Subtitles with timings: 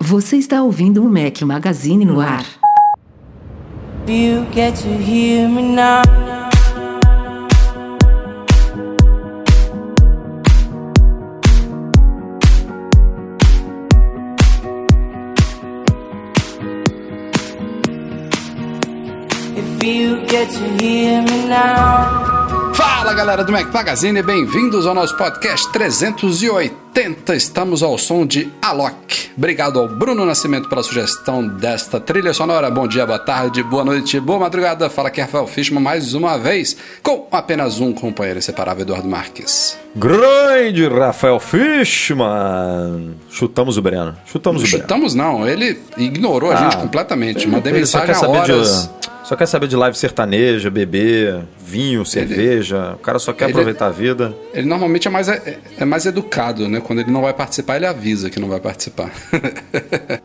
[0.00, 2.44] Você está ouvindo o Mac Magazine no ar.
[4.08, 6.31] You get to hear me now.
[22.74, 25.70] Fala galera do Mac Magazine, bem-vindos ao nosso podcast
[26.92, 27.34] 380.
[27.34, 29.30] Estamos ao som de Alok.
[29.36, 32.70] Obrigado ao Bruno Nascimento pela sugestão desta trilha sonora.
[32.70, 34.90] Bom dia, boa tarde, boa noite, boa madrugada.
[34.90, 39.78] Fala aqui Rafael Fishman mais uma vez com apenas um companheiro inseparável, Eduardo Marques.
[39.96, 43.14] Grande Rafael Fishman.
[43.30, 44.14] Chutamos o Breno.
[44.26, 44.82] Chutamos o Breno.
[44.82, 47.48] Chutamos não, ele ignorou a Ah, gente completamente.
[47.48, 48.88] Mandei Ele mensagem saber horas.
[48.98, 52.94] de só quer saber de live sertaneja, beber, vinho, cerveja.
[52.96, 54.34] O cara só quer Ele- aproveitar a vida.
[54.52, 56.80] Ele normalmente é mais, é, é mais educado, né?
[56.82, 59.10] Quando ele não vai participar, ele avisa que não vai participar.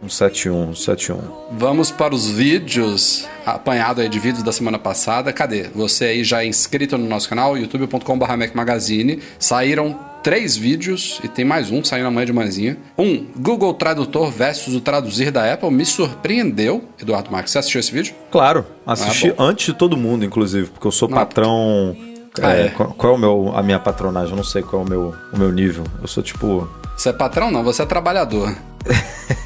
[0.00, 1.20] Um 71, um 71.
[1.50, 5.32] Vamos para os vídeos, apanhado aí de vídeos da semana passada.
[5.32, 5.64] Cadê?
[5.74, 9.18] Você aí já é inscrito no nosso canal, youtube.com.br Magazine.
[9.40, 12.76] Saíram três vídeos e tem mais um saindo amanhã de manhãzinha.
[12.96, 15.70] Um, Google Tradutor versus o traduzir da Apple.
[15.72, 17.50] Me surpreendeu, Eduardo Marques.
[17.52, 18.14] Você assistiu esse vídeo?
[18.30, 21.96] Claro, assisti Ah, antes de todo mundo, inclusive, porque eu sou Não, patrão.
[22.42, 22.68] Ah, é, é.
[22.68, 24.30] Qual, qual é o meu, a minha patronagem?
[24.30, 25.84] Eu não sei qual é o meu, o meu nível.
[26.00, 26.68] Eu sou tipo.
[26.96, 27.50] Você é patrão?
[27.50, 28.54] Não, você é trabalhador.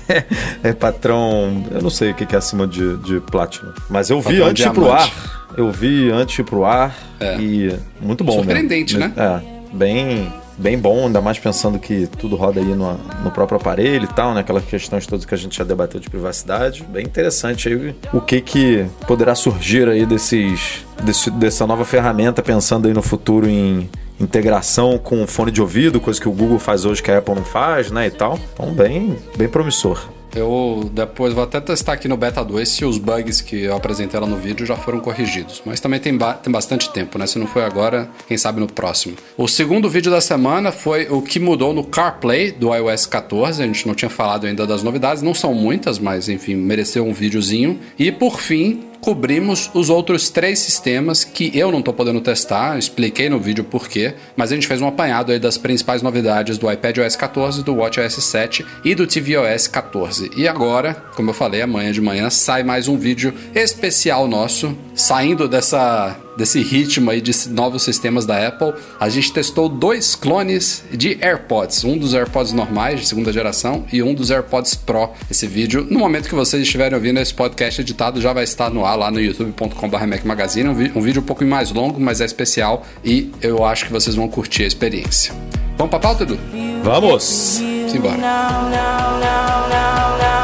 [0.62, 1.64] É patrão.
[1.70, 3.72] Eu não sei o que é acima de, de Platinum.
[3.88, 5.10] Mas eu vi antes pro ar.
[5.56, 6.94] Eu vi antes pro ar.
[7.18, 7.38] É.
[7.40, 8.32] E muito bom.
[8.34, 9.14] Surpreendente, mesmo.
[9.16, 9.42] né?
[9.72, 9.74] É.
[9.74, 14.14] Bem, bem bom, ainda mais pensando que tudo roda aí no, no próprio aparelho e
[14.14, 14.40] tal, né?
[14.40, 16.84] Aquelas questões todas que a gente já debateu de privacidade.
[16.84, 22.88] Bem interessante aí o que que poderá surgir aí desses, desse, dessa nova ferramenta, pensando
[22.88, 23.88] aí no futuro em
[24.20, 27.44] integração com fone de ouvido, coisa que o Google faz hoje que a Apple não
[27.44, 28.38] faz, né, e tal.
[28.52, 30.08] Então, bem, bem promissor.
[30.34, 34.18] Eu depois vou até testar aqui no Beta 2 se os bugs que eu apresentei
[34.18, 35.62] lá no vídeo já foram corrigidos.
[35.66, 37.26] Mas também tem, ba- tem bastante tempo, né?
[37.26, 39.14] Se não foi agora, quem sabe no próximo.
[39.36, 43.62] O segundo vídeo da semana foi o que mudou no CarPlay do iOS 14.
[43.62, 47.12] A gente não tinha falado ainda das novidades, não são muitas, mas enfim, mereceu um
[47.12, 47.78] videozinho.
[47.98, 53.28] E por fim, cobrimos os outros três sistemas que eu não estou podendo testar, expliquei
[53.28, 56.70] no vídeo por quê, mas a gente fez um apanhado aí das principais novidades do
[56.70, 60.30] iPadOS 14, do WatchOS 7 e do tvOS 14.
[60.36, 65.48] E agora, como eu falei, amanhã de manhã sai mais um vídeo especial nosso, saindo
[65.48, 68.72] dessa desse ritmo aí de novos sistemas da Apple.
[68.98, 74.02] A gente testou dois clones de AirPods, um dos AirPods normais de segunda geração e
[74.02, 75.10] um dos AirPods Pro.
[75.30, 78.84] Esse vídeo, no momento que vocês estiverem ouvindo esse podcast editado, já vai estar no
[78.84, 80.68] ar lá no youtube.com.br Mac Magazine.
[80.68, 84.16] Um, um vídeo um pouquinho mais longo, mas é especial e eu acho que vocês
[84.16, 85.34] vão curtir a experiência.
[85.76, 86.38] Vamos pra pauta, Edu?
[86.82, 87.60] Vamos!
[87.88, 88.16] Simbora.
[88.16, 90.41] Now, now, now,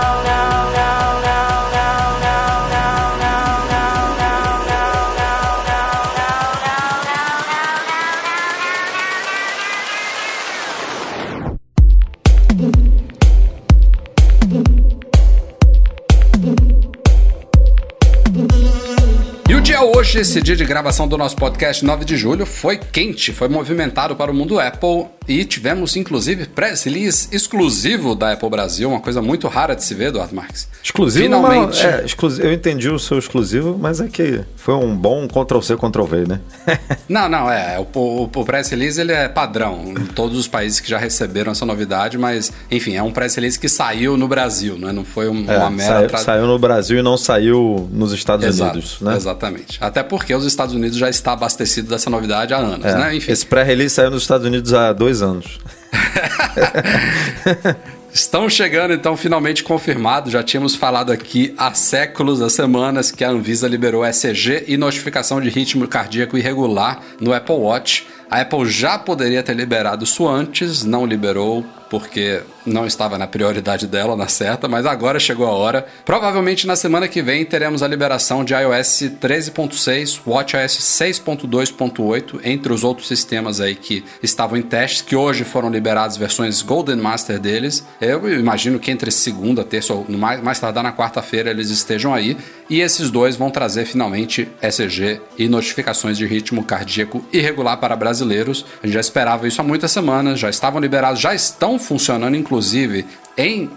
[20.21, 24.33] esse dia de gravação do nosso podcast 9 de julho, foi quente, foi movimentado para
[24.33, 29.47] o mundo Apple e tivemos inclusive press release exclusivo da Apple Brasil, uma coisa muito
[29.49, 30.66] rara de se ver, Eduardo Marques.
[30.83, 31.84] Exclusivo, Finalmente.
[31.87, 36.27] é, exclusivo, eu entendi o seu exclusivo, mas é que foi um bom Ctrl-C, Ctrl-V,
[36.27, 36.41] né?
[37.09, 37.78] Não, não, é.
[37.78, 41.53] O, o, o press release ele é padrão em todos os países que já receberam
[41.53, 44.93] essa novidade, mas enfim, é um press release que saiu no Brasil, né?
[44.93, 45.94] Não foi um- É, uma mera.
[45.94, 49.17] saiu, tra- saiu no Brasil e não saiu nos Estados Exato, Unidos, né?
[49.17, 49.78] Exatamente.
[49.81, 53.17] Até porque os Estados Unidos já está abastecido dessa novidade há anos, É, né?
[53.17, 53.33] Enfim.
[53.33, 55.59] Esse pré-release saiu nos Estados Unidos há dois anos.
[58.12, 60.31] Estão chegando, então, finalmente confirmado.
[60.31, 65.41] Já tínhamos falado aqui há séculos, há semanas, que a Anvisa liberou ECG e notificação
[65.41, 68.06] de ritmo cardíaco irregular no Apple Watch.
[68.31, 71.65] A Apple já poderia ter liberado isso antes, não liberou.
[71.90, 75.87] Porque não estava na prioridade dela, na certa, mas agora chegou a hora.
[76.05, 82.85] Provavelmente na semana que vem teremos a liberação de iOS 13.6, WatchOS 6.2.8, entre os
[82.85, 87.85] outros sistemas aí que estavam em testes, que hoje foram liberados versões Golden Master deles.
[88.00, 92.37] Eu imagino que entre segunda, terça ou mais, mais tardar na quarta-feira eles estejam aí.
[92.69, 98.64] E esses dois vão trazer finalmente ECG e notificações de ritmo cardíaco irregular para brasileiros.
[98.82, 103.07] A gente já esperava isso há muitas semanas, já estavam liberados, já estão funcionando, inclusive,
[103.37, 103.71] em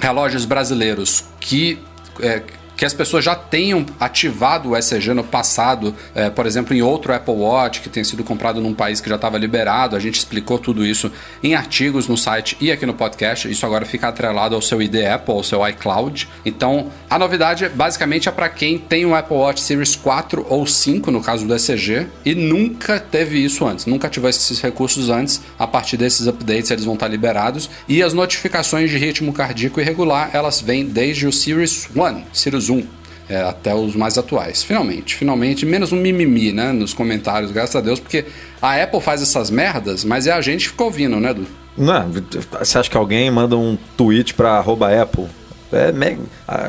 [0.00, 1.78] relógios brasileiros que.
[2.20, 2.42] É,
[2.76, 7.12] que as pessoas já tenham ativado o ECG no passado, é, por exemplo, em outro
[7.12, 9.96] Apple Watch que tenha sido comprado num país que já estava liberado.
[9.96, 11.10] A gente explicou tudo isso
[11.42, 13.50] em artigos no site e aqui no podcast.
[13.50, 16.28] Isso agora fica atrelado ao seu ID Apple, ao seu iCloud.
[16.44, 21.10] Então, a novidade basicamente é para quem tem um Apple Watch Series 4 ou 5,
[21.10, 25.40] no caso do ECG, e nunca teve isso antes, nunca ativou esses recursos antes.
[25.58, 27.70] A partir desses updates, eles vão estar liberados.
[27.88, 32.86] E as notificações de ritmo cardíaco irregular, elas vêm desde o Series 1, Series 1
[33.28, 34.62] é, até os mais atuais.
[34.62, 38.24] Finalmente, finalmente, menos um mimimi, né, nos comentários, graças a Deus, porque
[38.60, 41.46] a Apple faz essas merdas, mas é a gente que fica ouvindo, né, Edu?
[41.76, 42.08] Não,
[42.60, 45.26] você acha que alguém manda um tweet pra arroba Apple?
[45.72, 46.18] É Mac,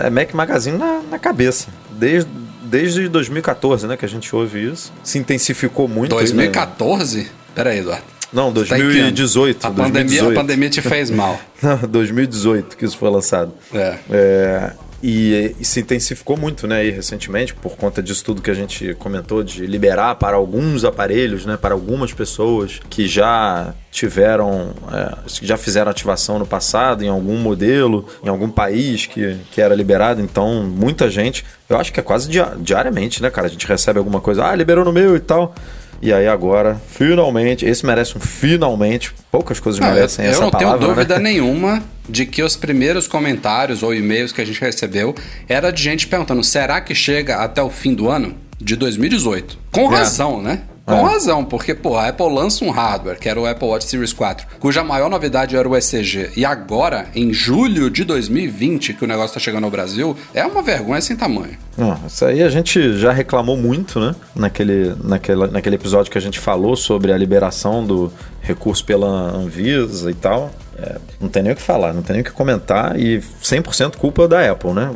[0.03, 1.68] é Mac Magazine na, na cabeça.
[1.92, 2.30] Desde,
[2.63, 4.91] desde 2014, né, que a gente ouve isso.
[5.03, 6.15] Se intensificou muito.
[6.15, 7.18] 2014?
[7.19, 7.30] Aí, né?
[7.53, 8.03] Pera aí, Eduardo.
[8.33, 9.59] Não, 2018.
[9.59, 10.24] Tá a, 2018.
[10.24, 11.39] Pandemia, a pandemia te fez mal.
[11.62, 13.53] Não, 2018 que isso foi lançado.
[13.74, 13.98] É.
[14.09, 14.71] é
[15.07, 19.44] e, e, se intensificou muito, né, recentemente, por conta disso tudo que a gente comentou,
[19.44, 25.92] de liberar para alguns aparelhos, né, para algumas pessoas que já tiveram, é, já fizeram
[25.92, 30.22] ativação no passado, em algum modelo, em algum país que, que era liberado.
[30.22, 32.28] Então, muita gente, eu acho que é quase
[32.60, 33.46] diariamente, né, cara?
[33.46, 35.54] A gente recebe alguma coisa, ah, liberou no meu e tal.
[36.01, 39.13] E aí agora, finalmente, esse merece um finalmente.
[39.31, 40.62] Poucas coisas não, merecem eu, essa palavra.
[40.62, 40.94] Eu não tenho né?
[40.95, 41.31] dúvida né?
[41.31, 45.15] nenhuma de que os primeiros comentários ou e-mails que a gente recebeu
[45.47, 49.57] era de gente perguntando: será que chega até o fim do ano de 2018?
[49.71, 49.97] Com é.
[49.97, 50.62] razão, né?
[50.86, 51.02] Com é.
[51.02, 54.46] razão, porque, pô, a Apple lança um hardware, que era o Apple Watch Series 4,
[54.60, 59.34] cuja maior novidade era o ECG, e agora, em julho de 2020, que o negócio
[59.34, 61.58] tá chegando ao Brasil, é uma vergonha sem tamanho.
[61.76, 64.16] Não, isso aí a gente já reclamou muito, né?
[64.36, 70.12] Naquele, naquele, naquele episódio que a gente falou sobre a liberação do recurso pela Anvisa
[70.12, 70.52] e tal.
[70.77, 73.95] É, não tem nem o que falar, não tem nem o que comentar e 100%
[73.95, 74.94] culpa da Apple, né?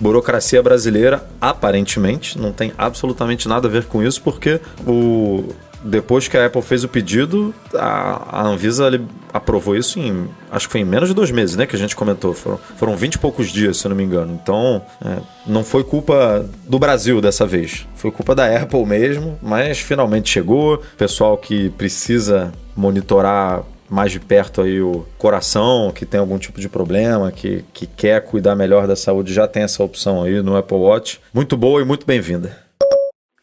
[0.00, 5.44] Burocracia brasileira, aparentemente, não tem absolutamente nada a ver com isso, porque o,
[5.84, 8.88] depois que a Apple fez o pedido, a, Anvisa
[9.32, 10.28] aprovou isso em.
[10.50, 11.66] Acho que foi em menos de dois meses, né?
[11.66, 12.32] Que a gente comentou.
[12.34, 14.38] Foram, foram 20 e poucos dias, se eu não me engano.
[14.40, 17.86] Então, é, não foi culpa do Brasil dessa vez.
[17.94, 20.80] Foi culpa da Apple mesmo, mas finalmente chegou.
[20.96, 23.62] Pessoal que precisa monitorar
[23.92, 28.24] mais de perto aí o coração, que tem algum tipo de problema, que, que quer
[28.24, 31.20] cuidar melhor da saúde, já tem essa opção aí no Apple Watch.
[31.32, 32.58] Muito boa e muito bem-vinda.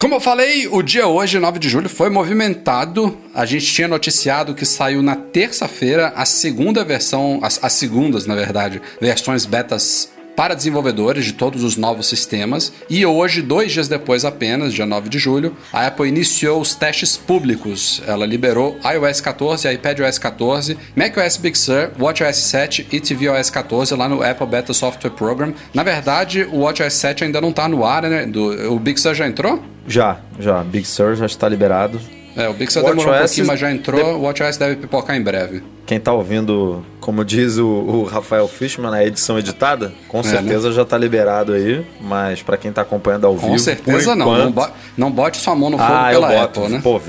[0.02, 3.16] Como eu falei, o dia hoje, 9 de julho, foi movimentado.
[3.36, 8.34] A gente tinha noticiado que saiu na terça-feira a segunda versão, as, as segundas, na
[8.34, 12.72] verdade, versões betas para desenvolvedores de todos os novos sistemas.
[12.90, 17.18] E hoje, dois dias depois apenas, dia 9 de julho, a Apple iniciou os testes
[17.18, 18.02] públicos.
[18.08, 24.08] Ela liberou iOS 14, iPadOS 14, macOS Big Sur, WatchOS 7 e tvOS 14 lá
[24.08, 25.54] no Apple Beta Software Program.
[25.74, 28.26] Na verdade, o WatchOS 7 ainda não está no ar, né?
[28.26, 29.62] Do, o Big Sur já entrou?
[29.86, 30.64] Já, já.
[30.64, 32.00] Big Sur já está liberado.
[32.38, 34.02] É, o Big Sur demorou um pouquinho, mas já entrou.
[34.02, 34.10] De...
[34.12, 35.62] O WatchOS deve pipocar em breve.
[35.90, 40.70] Quem tá ouvindo, como diz o, o Rafael Fishman, na edição editada, com é, certeza
[40.70, 40.76] né?
[40.76, 41.84] já tá liberado aí.
[42.00, 43.54] Mas para quem tá acompanhando ao com vivo.
[43.54, 44.38] Com certeza não.
[44.38, 46.60] Não, bo não bote sua mão no fogo ah, pela eu boto.
[46.60, 46.82] Apple, né?
[46.84, 47.02] Pô,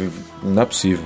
[0.43, 1.05] não é possível.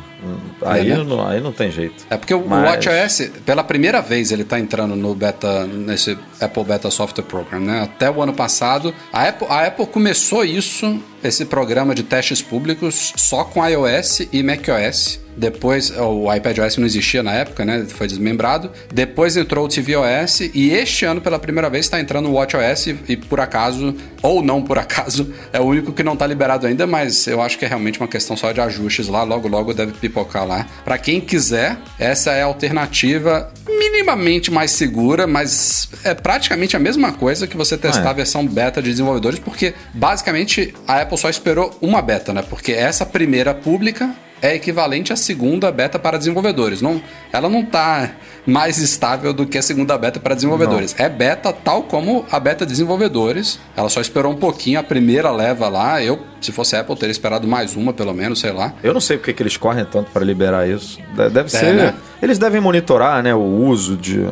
[0.63, 1.03] Aí, é, né?
[1.03, 2.07] não, aí não tem jeito.
[2.09, 2.63] É porque o Mas...
[2.65, 7.83] WatchOS, pela primeira vez, ele está entrando no beta, nesse Apple Beta Software Program, né?
[7.83, 13.13] Até o ano passado, a Apple, a Apple começou isso, esse programa de testes públicos,
[13.17, 15.24] só com iOS e macOS.
[15.37, 17.85] Depois, o iPadOS não existia na época, né?
[17.89, 18.71] Foi desmembrado.
[18.93, 22.99] Depois entrou o tvOS e este ano, pela primeira vez, está entrando o WatchOS e,
[23.09, 26.87] e, por acaso, ou não por acaso, é o único que não está liberado ainda,
[26.87, 29.23] mas eu acho que é realmente uma questão só de ajustes lá.
[29.23, 30.67] Logo, logo deve pipocar lá.
[30.85, 37.13] Para quem quiser, essa é a alternativa minimamente mais segura, mas é praticamente a mesma
[37.13, 38.11] coisa que você testar ah, é.
[38.11, 42.43] a versão beta de desenvolvedores, porque basicamente a Apple só esperou uma beta, né?
[42.43, 44.15] Porque essa primeira pública
[44.45, 46.83] é equivalente à segunda beta para desenvolvedores.
[46.83, 47.01] Não,
[47.33, 48.11] ela não está
[48.47, 50.95] mais estável do que a segunda beta para desenvolvedores.
[50.99, 51.07] Não.
[51.07, 53.59] É beta tal como a beta desenvolvedores.
[53.75, 56.03] Ela só esperou um pouquinho a primeira leva lá.
[56.03, 58.75] Eu, se fosse Apple, teria esperado mais uma, pelo menos, sei lá.
[58.83, 60.99] Eu não sei porque que eles correm tanto para liberar isso.
[61.17, 61.73] Deve é, ser.
[61.73, 61.95] Né?
[62.21, 64.29] Eles devem monitorar né, o uso de.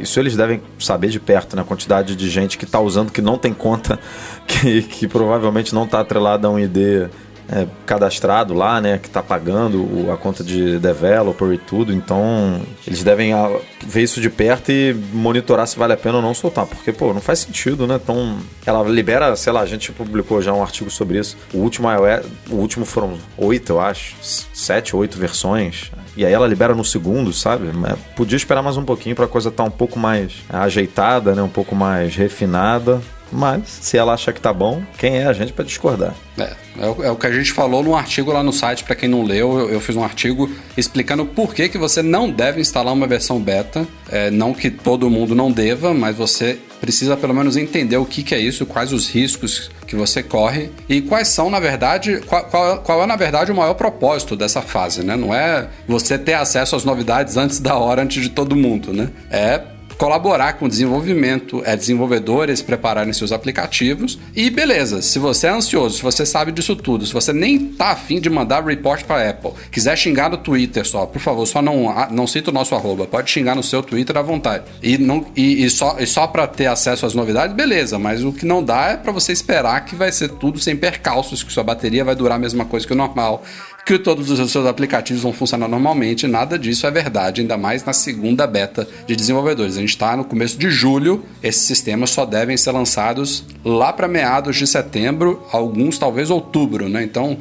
[0.00, 1.60] Isso eles devem saber de perto, né?
[1.62, 3.98] A quantidade de gente que está usando que não tem conta,
[4.48, 7.10] que, que provavelmente não está atrelada a um ID
[7.48, 11.92] é, cadastrado lá, né, que está pagando a conta de developer e tudo.
[11.92, 13.50] Então, eles devem ah,
[13.84, 17.12] ver isso de perto e monitorar se vale a pena ou não soltar, porque, pô,
[17.12, 17.98] não faz sentido, né?
[18.02, 21.36] Então, ela libera, sei lá, a gente publicou já um artigo sobre isso.
[21.52, 25.90] O último iOS, o último foram oito, eu acho, sete, oito versões.
[26.16, 27.68] E aí ela libera no segundo, sabe?
[28.16, 31.42] Podia esperar mais um pouquinho para a coisa estar tá um pouco mais ajeitada, né?
[31.42, 33.02] Um pouco mais refinada.
[33.30, 36.14] Mas, se ela acha que tá bom, quem é a gente para discordar?
[36.38, 38.94] É, é o, é o, que a gente falou no artigo lá no site, para
[38.94, 42.60] quem não leu, eu, eu, fiz um artigo explicando por que, que você não deve
[42.60, 43.86] instalar uma versão beta.
[44.10, 48.22] É, não que todo mundo não deva, mas você precisa pelo menos entender o que,
[48.22, 52.44] que é isso, quais os riscos que você corre e quais são, na verdade, qual,
[52.44, 55.16] qual, qual, é, na verdade, o maior propósito dessa fase, né?
[55.16, 59.10] Não é você ter acesso às novidades antes da hora, antes de todo mundo, né?
[59.30, 59.62] É
[59.96, 64.18] colaborar com o desenvolvimento, é, desenvolvedores prepararem seus aplicativos.
[64.34, 67.90] E beleza, se você é ansioso, se você sabe disso tudo, se você nem tá
[67.90, 71.94] afim de mandar report para Apple, quiser xingar no Twitter só, por favor, só não,
[72.10, 74.64] não cita o nosso arroba, pode xingar no seu Twitter à vontade.
[74.82, 78.32] E, não, e, e só, e só para ter acesso às novidades, beleza, mas o
[78.32, 81.64] que não dá é para você esperar que vai ser tudo sem percalços, que sua
[81.64, 83.42] bateria vai durar a mesma coisa que o normal,
[83.86, 86.26] que todos os seus aplicativos vão funcionar normalmente.
[86.26, 89.76] Nada disso é verdade, ainda mais na segunda beta de desenvolvedores.
[89.76, 94.08] A gente está no começo de julho, esses sistemas só devem ser lançados lá para
[94.08, 97.04] meados de setembro, alguns talvez outubro, né?
[97.04, 97.38] Então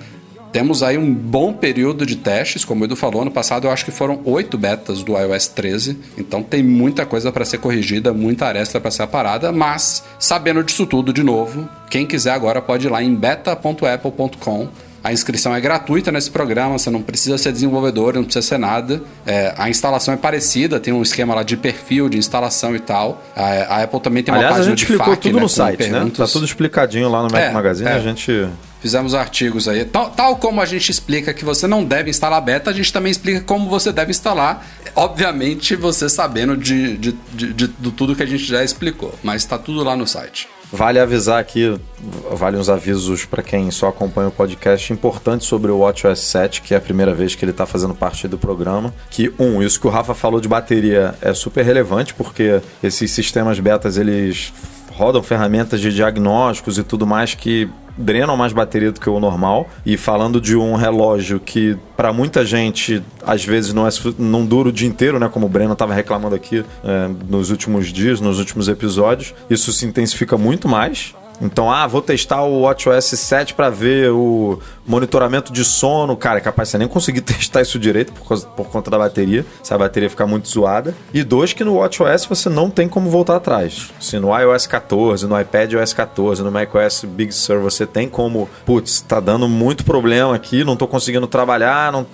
[0.52, 3.84] temos aí um bom período de testes, como o Edu falou, ano passado eu acho
[3.84, 8.46] que foram oito betas do iOS 13, então tem muita coisa para ser corrigida, muita
[8.46, 12.90] aresta para ser aparada, mas sabendo disso tudo de novo, quem quiser agora pode ir
[12.90, 14.70] lá em beta.apple.com
[15.05, 19.03] a inscrição é gratuita nesse programa, você não precisa ser desenvolvedor, não precisa ser nada.
[19.24, 23.24] É, a instalação é parecida, tem um esquema lá de perfil, de instalação e tal.
[23.35, 25.77] A, a Apple também tem Aliás, uma página a gente explicou tudo né, no site,
[25.77, 26.17] perguntas.
[26.17, 26.25] né?
[26.25, 27.93] Tá tudo explicadinho lá no Mac é, Magazine, é.
[27.93, 28.50] a gente
[28.81, 29.85] fizemos artigos aí.
[29.85, 33.12] Tal, tal, como a gente explica que você não deve instalar beta, a gente também
[33.12, 34.65] explica como você deve instalar.
[34.95, 39.43] Obviamente, você sabendo de, de, de, de, de tudo que a gente já explicou, mas
[39.43, 40.47] está tudo lá no site.
[40.72, 41.79] Vale avisar aqui,
[42.31, 46.74] vale uns avisos para quem só acompanha o podcast importantes sobre o WatchOS 7, que
[46.74, 48.93] é a primeira vez que ele está fazendo parte do programa.
[49.10, 53.60] Que, um, isso que o Rafa falou de bateria é super relevante, porque esses sistemas
[53.60, 54.51] betas, eles
[54.96, 59.70] rodam ferramentas de diagnósticos e tudo mais que drenam mais bateria do que o normal.
[59.86, 64.70] E falando de um relógio que, para muita gente, às vezes não, é, não dura
[64.70, 65.30] o dia inteiro, né?
[65.30, 69.86] Como o Breno estava reclamando aqui é, nos últimos dias, nos últimos episódios, isso se
[69.86, 71.14] intensifica muito mais.
[71.42, 76.15] Então, ah, vou testar o WatchOS 7 para ver o monitoramento de sono.
[76.15, 78.98] Cara, é capaz de você nem conseguir testar isso direito por, causa, por conta da
[78.98, 80.96] bateria, se a bateria ficar muito zoada.
[81.13, 83.92] E dois, que no WatchOS você não tem como voltar atrás.
[84.00, 88.50] Se no iOS 14, no iPad OS 14, no macOS Big Sur você tem como,
[88.65, 92.06] putz, tá dando muito problema aqui, não tô conseguindo trabalhar, não,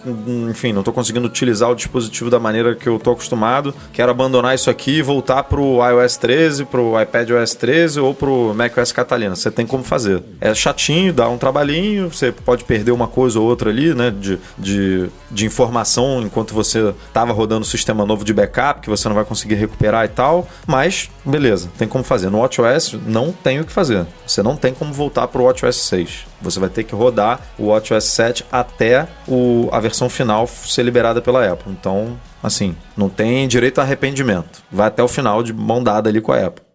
[0.50, 3.74] enfim, não tô conseguindo utilizar o dispositivo da maneira que eu tô acostumado.
[3.94, 8.54] Quero abandonar isso aqui e voltar pro iOS 13, pro iPad OS 13 ou pro
[8.56, 9.36] macOS 14 Catalina.
[9.36, 10.24] Você tem como fazer.
[10.40, 14.12] É chatinho, dá um trabalhinho, você pode perder uma coisa ou outra ali, né?
[14.12, 19.08] De, de, de informação enquanto você estava rodando o sistema novo de backup, que você
[19.08, 20.48] não vai conseguir recuperar e tal.
[20.66, 22.30] Mas, beleza, tem como fazer.
[22.30, 24.06] No WatchOS não tem o que fazer.
[24.26, 26.26] Você não tem como voltar para o WatchOS 6.
[26.42, 31.22] Você vai ter que rodar o WatchOS 7 até o, a versão final ser liberada
[31.22, 31.72] pela Apple.
[31.72, 34.64] Então, assim, não tem direito a arrependimento.
[34.72, 36.71] Vai até o final de mão dada ali com a Apple.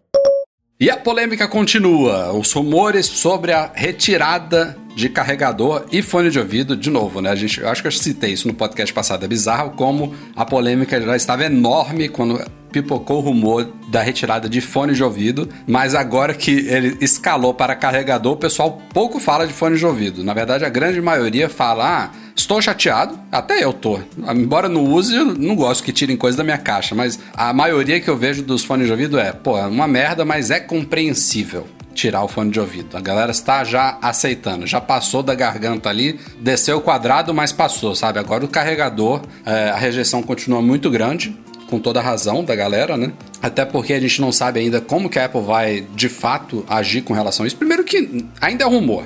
[0.79, 2.31] E a polêmica continua.
[2.33, 7.31] Os rumores sobre a retirada de carregador e fone de ouvido, de novo, né?
[7.31, 9.25] A gente, eu acho que eu citei isso no podcast passado.
[9.25, 12.39] É bizarro como a polêmica já estava enorme quando
[12.71, 17.75] pipocou o rumor da retirada de fone de ouvido, mas agora que ele escalou para
[17.75, 20.23] carregador, o pessoal pouco fala de fone de ouvido.
[20.23, 22.03] Na verdade, a grande maioria fala.
[22.03, 23.99] Ah, Estou chateado, até eu tô.
[24.31, 27.99] Embora não use, eu não gosto que tirem coisa da minha caixa, mas a maioria
[27.99, 31.67] que eu vejo dos fones de ouvido é, pô, é uma merda, mas é compreensível
[31.95, 32.95] tirar o fone de ouvido.
[32.95, 37.95] A galera está já aceitando, já passou da garganta ali, desceu o quadrado, mas passou,
[37.95, 38.19] sabe?
[38.19, 41.35] Agora o carregador, é, a rejeição continua muito grande,
[41.67, 43.11] com toda a razão da galera, né?
[43.41, 47.01] Até porque a gente não sabe ainda como que a Apple vai de fato agir
[47.01, 47.57] com relação a isso.
[47.57, 49.05] Primeiro que ainda é rumor.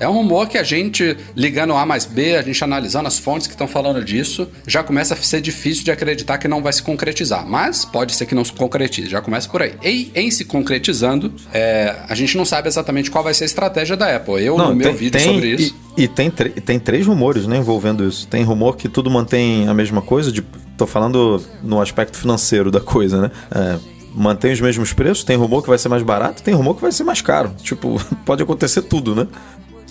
[0.00, 3.46] É um rumor que a gente, ligando A mais B, a gente analisando as fontes
[3.46, 6.82] que estão falando disso, já começa a ser difícil de acreditar que não vai se
[6.82, 7.46] concretizar.
[7.46, 9.74] Mas pode ser que não se concretize, já começa por aí.
[9.84, 13.94] E em se concretizando, é, a gente não sabe exatamente qual vai ser a estratégia
[13.96, 14.42] da Apple.
[14.42, 15.76] Eu, Não, no meu tem- vídeo tem- sobre isso.
[15.98, 18.26] E, e tem, tem três rumores né, envolvendo isso.
[18.26, 20.40] Tem rumor que tudo mantém a mesma coisa, de,
[20.78, 23.30] tô falando no aspecto financeiro da coisa, né?
[23.54, 23.78] É,
[24.14, 26.90] mantém os mesmos preços, tem rumor que vai ser mais barato, tem rumor que vai
[26.90, 27.52] ser mais caro.
[27.62, 29.26] Tipo, pode acontecer tudo, né?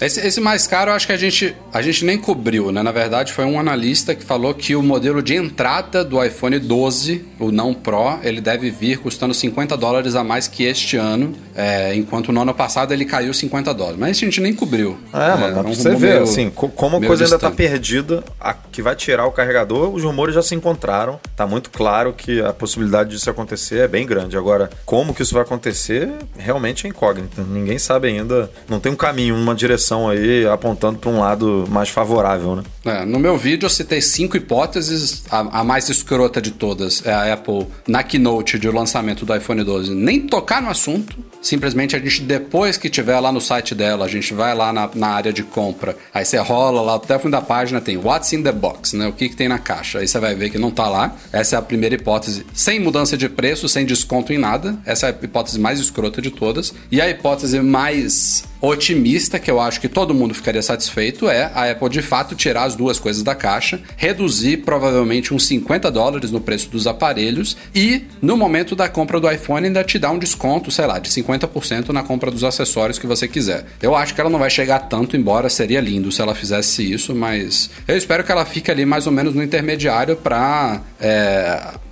[0.01, 2.81] Esse, esse mais caro, eu acho que a gente, a gente nem cobriu, né?
[2.81, 7.25] Na verdade, foi um analista que falou que o modelo de entrada do iPhone 12,
[7.37, 11.93] o não Pro, ele deve vir custando 50 dólares a mais que este ano, é,
[11.95, 13.99] enquanto no ano passado ele caiu 50 dólares.
[13.99, 14.97] Mas a gente nem cobriu.
[15.13, 17.69] É, mano, dá pra você ver, meio- assim, co- como a coisa ainda tá distante.
[17.69, 21.19] perdida, a que vai tirar o carregador, os rumores já se encontraram.
[21.35, 24.37] Tá muito claro que a possibilidade disso acontecer é bem grande.
[24.37, 27.41] Agora, como que isso vai acontecer, realmente é incógnita.
[27.43, 28.49] Ninguém sabe ainda.
[28.69, 32.63] Não tem um caminho, uma direção aí apontando para um lado mais favorável, né?
[32.89, 35.23] É, no meu vídeo eu citei cinco hipóteses.
[35.29, 39.63] A, a mais escrota de todas é a Apple, na keynote de lançamento do iPhone
[39.63, 41.15] 12, nem tocar no assunto.
[41.39, 44.89] Simplesmente a gente, depois que tiver lá no site dela, a gente vai lá na,
[44.95, 45.95] na área de compra.
[46.11, 49.07] Aí você rola lá até o fim da página, tem What's in the Box, né?
[49.07, 49.99] O que, que tem na caixa.
[49.99, 51.15] Aí você vai ver que não tá lá.
[51.31, 54.77] Essa é a primeira hipótese, sem mudança de preço, sem desconto em nada.
[54.83, 56.73] Essa é a hipótese mais escrota de todas.
[56.91, 61.71] E a hipótese mais otimista, que eu acho que todo mundo ficaria satisfeito, é a
[61.71, 66.41] Apple de fato tirar as duas coisas da caixa, reduzir provavelmente uns 50 dólares no
[66.41, 70.71] preço dos aparelhos e, no momento da compra do iPhone, ainda te dar um desconto,
[70.71, 73.65] sei lá, de 50% na compra dos acessórios que você quiser.
[73.81, 77.15] Eu acho que ela não vai chegar tanto, embora seria lindo se ela fizesse isso,
[77.15, 80.81] mas eu espero que ela fique ali mais ou menos no intermediário para.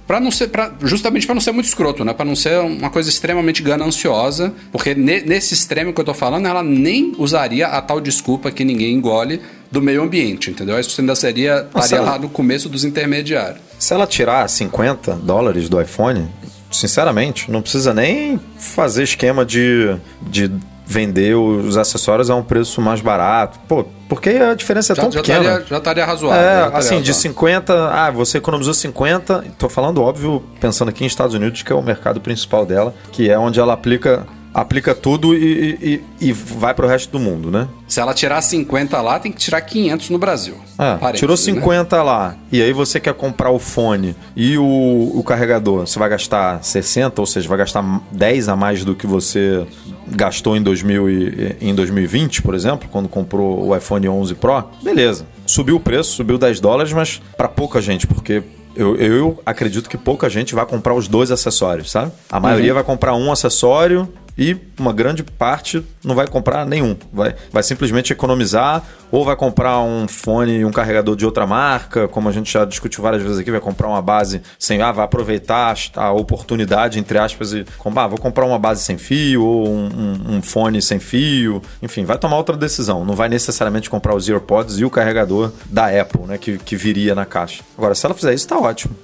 [0.08, 2.14] Pra não ser, pra, justamente para não ser muito escroto, né?
[2.14, 6.48] Para não ser uma coisa extremamente gananciosa, porque ne- nesse extremo que eu tô falando,
[6.48, 10.80] ela nem usaria a tal desculpa que ninguém engole do meio ambiente, entendeu?
[10.80, 13.60] Isso ainda seria estaria lá no começo dos intermediários.
[13.78, 16.30] Se ela tirar 50 dólares do iPhone,
[16.72, 20.50] sinceramente, não precisa nem fazer esquema de, de
[20.88, 23.60] vender os acessórios a um preço mais barato.
[23.68, 25.40] Pô, porque a diferença é Já, tão já, pequena.
[25.42, 26.42] estaria, já estaria razoável.
[26.42, 27.14] É, estaria assim, de razoável.
[27.14, 31.76] 50, ah, você economizou 50, tô falando óbvio, pensando aqui em Estados Unidos, que é
[31.76, 34.26] o mercado principal dela, que é onde ela aplica
[34.58, 37.68] aplica tudo e, e, e vai pro resto do mundo, né?
[37.88, 40.56] Se ela tirar 50 lá, tem que tirar 500 no Brasil.
[40.80, 41.42] É, tirou né?
[41.44, 46.10] 50 lá, e aí você quer comprar o fone e o, o carregador, você vai
[46.10, 49.64] gastar 60, ou seja, vai gastar 10 a mais do que você
[50.08, 55.28] gastou em, 2000 e, em 2020, por exemplo, quando comprou o iPhone 11 Pro, beleza.
[55.46, 58.42] Subiu o preço, subiu 10 dólares, mas para pouca gente, porque
[58.76, 62.12] eu, eu acredito que pouca gente vai comprar os dois acessórios, sabe?
[62.32, 66.96] A maioria vai comprar um acessório e uma grande parte não vai comprar nenhum.
[67.12, 72.08] Vai, vai simplesmente economizar ou vai comprar um fone e um carregador de outra marca,
[72.08, 74.82] como a gente já discutiu várias vezes aqui, vai comprar uma base sem.
[74.82, 79.44] Ah, vai aproveitar a oportunidade, entre aspas, e ah, vou comprar uma base sem fio
[79.44, 81.62] ou um, um- um fone sem fio.
[81.82, 83.04] Enfim, vai tomar outra decisão.
[83.06, 86.38] Não vai necessariamente comprar os AirPods e o carregador da Apple, né?
[86.38, 87.64] Que, que viria na caixa.
[87.78, 88.96] Agora, se ela fizer isso, tá ótimo.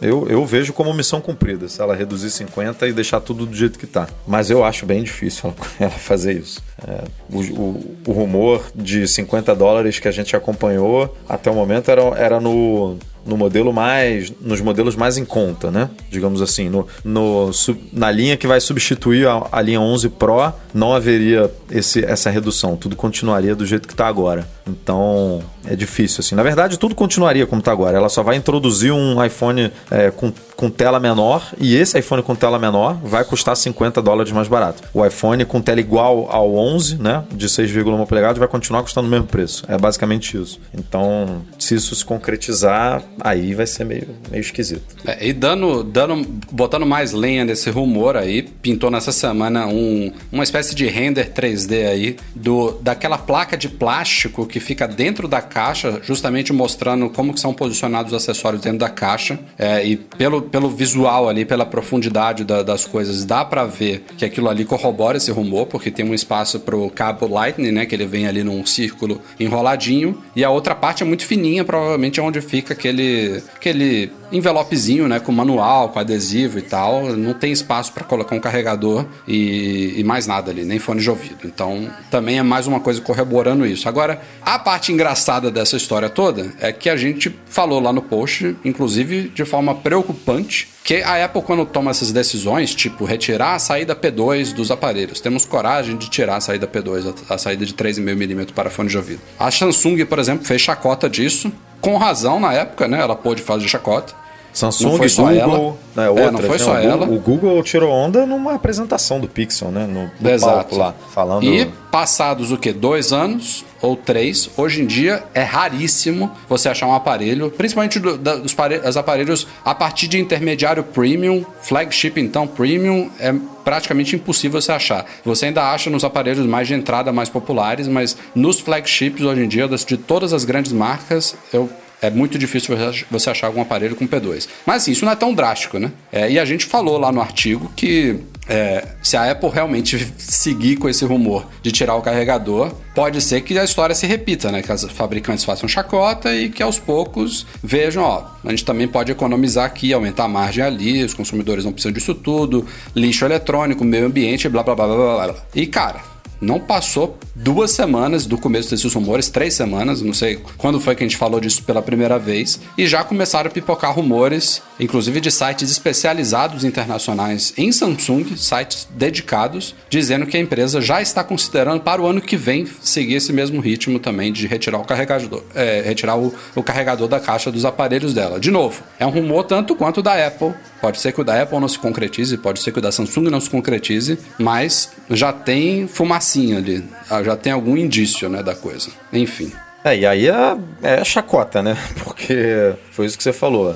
[0.00, 3.78] Eu, eu vejo como missão cumprida, se ela reduzir 50 e deixar tudo do jeito
[3.78, 4.08] que tá.
[4.26, 6.62] Mas eu acho bem difícil ela fazer isso.
[6.86, 11.90] É, o, o- o rumor de 50 dólares que a gente acompanhou até o momento
[11.90, 14.32] era, era no, no modelo mais.
[14.40, 15.88] nos modelos mais em conta, né?
[16.10, 20.52] Digamos assim, no, no, su- na linha que vai substituir a, a linha 11 Pro,
[20.74, 22.76] não haveria esse, essa redução.
[22.76, 24.46] Tudo continuaria do jeito que tá agora.
[24.66, 26.34] Então é difícil, assim.
[26.34, 27.96] Na verdade, tudo continuaria como tá agora.
[27.96, 32.34] Ela só vai introduzir um iPhone é, com, com tela menor e esse iPhone com
[32.34, 34.82] tela menor vai custar 50 dólares mais barato.
[34.92, 39.10] O iPhone com tela igual ao 11, né, de 6,1 polegadas, vai continuar custando o
[39.10, 39.64] mesmo preço.
[39.68, 40.60] É basicamente isso.
[40.74, 44.82] Então, se isso se concretizar, aí vai ser meio, meio esquisito.
[45.06, 50.44] É, e dando, dando, botando mais lenha nesse rumor aí, pintou nessa semana um, uma
[50.44, 56.00] espécie de render 3D aí do, daquela placa de plástico que fica dentro da caixa,
[56.02, 59.38] justamente mostrando como que são posicionados os acessórios dentro da caixa.
[59.58, 64.24] É, e pelo, pelo visual ali, pela profundidade da- das coisas, dá pra ver que
[64.24, 67.86] aquilo ali corrobora esse rumor, porque tem um espaço pro cabo Lightning, né?
[67.86, 70.18] Que ele vem ali num círculo enroladinho.
[70.36, 75.18] E a outra parte é muito fininha, provavelmente é onde fica aquele, aquele envelopezinho, né?
[75.20, 77.04] Com manual, com adesivo e tal.
[77.16, 81.08] Não tem espaço para colocar um carregador e, e mais nada ali, nem fone de
[81.08, 81.38] ouvido.
[81.46, 83.88] Então também é mais uma coisa corroborando isso.
[83.88, 88.54] Agora, a parte engraçada dessa história toda é que a gente falou lá no post,
[88.64, 93.58] inclusive de forma preocupante preocupante que a Apple, quando toma essas decisões, tipo retirar a
[93.58, 97.72] saída P2 dos aparelhos, temos coragem de tirar a saída P2, a, a saída de
[97.72, 99.20] 3,5mm para fone de ouvido.
[99.38, 103.00] A Samsung, por exemplo, fez chacota disso, com razão na época, né?
[103.00, 104.21] Ela pôde fazer chacota.
[104.52, 105.76] Samsung, Não foi só Google, ela.
[105.96, 107.06] né, É, outras, não foi né, só o Google, ela.
[107.06, 109.86] O Google tirou onda numa apresentação do Pixel, né?
[109.86, 110.76] No, no Exato.
[110.76, 111.44] lá, falando...
[111.44, 112.72] E passados o que?
[112.72, 118.16] Dois anos ou três, hoje em dia é raríssimo você achar um aparelho, principalmente do-
[118.16, 123.34] da- dos pare- os aparelhos a partir de intermediário premium, flagship então premium, é
[123.64, 125.04] praticamente impossível você achar.
[125.24, 129.48] Você ainda acha nos aparelhos mais de entrada, mais populares, mas nos flagships hoje em
[129.48, 131.68] dia, das- de todas as grandes marcas, eu
[132.02, 132.76] é muito difícil
[133.10, 134.48] você- achar algum aparelho com P2.
[134.66, 135.90] Mas assim, isso não é tão drástico, né?
[136.12, 138.16] É, e a gente falou lá no artigo que
[138.48, 143.40] é, se a Apple realmente seguir com esse rumor de tirar o carregador, pode ser
[143.42, 144.60] que a história se repita, né?
[144.60, 149.12] Que as fabricantes façam chacota e que aos poucos vejam, ó, a gente também pode
[149.12, 154.06] economizar aqui, aumentar a margem ali, os consumidores não precisam disso tudo, lixo eletrônico, meio
[154.06, 155.26] ambiente, blá blá blá blá blá.
[155.28, 155.36] blá.
[155.54, 156.00] E cara,
[156.42, 161.04] não passou duas semanas do começo desses rumores, três semanas, não sei quando foi que
[161.04, 165.30] a gente falou disso pela primeira vez, e já começaram a pipocar rumores, inclusive de
[165.30, 172.02] sites especializados internacionais em Samsung, sites dedicados, dizendo que a empresa já está considerando para
[172.02, 176.16] o ano que vem seguir esse mesmo ritmo também de retirar o carregador, é, retirar
[176.16, 178.40] o, o carregador da caixa dos aparelhos dela.
[178.40, 180.52] De novo, é um rumor tanto quanto da Apple.
[180.82, 183.30] Pode ser que o da Apple não se concretize, pode ser que o da Samsung
[183.30, 188.56] não se concretize, mas já tem fumacinha ali, ah, já tem algum indício né, da
[188.56, 188.90] coisa.
[189.12, 189.52] Enfim.
[189.84, 191.76] É, e aí é, é chacota, né?
[192.04, 193.74] Porque foi isso que você falou.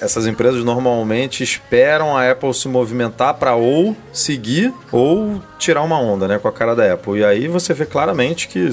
[0.00, 6.28] Essas empresas normalmente esperam a Apple se movimentar para ou seguir ou tirar uma onda,
[6.28, 7.18] né, com a cara da Apple.
[7.18, 8.70] E aí você vê claramente que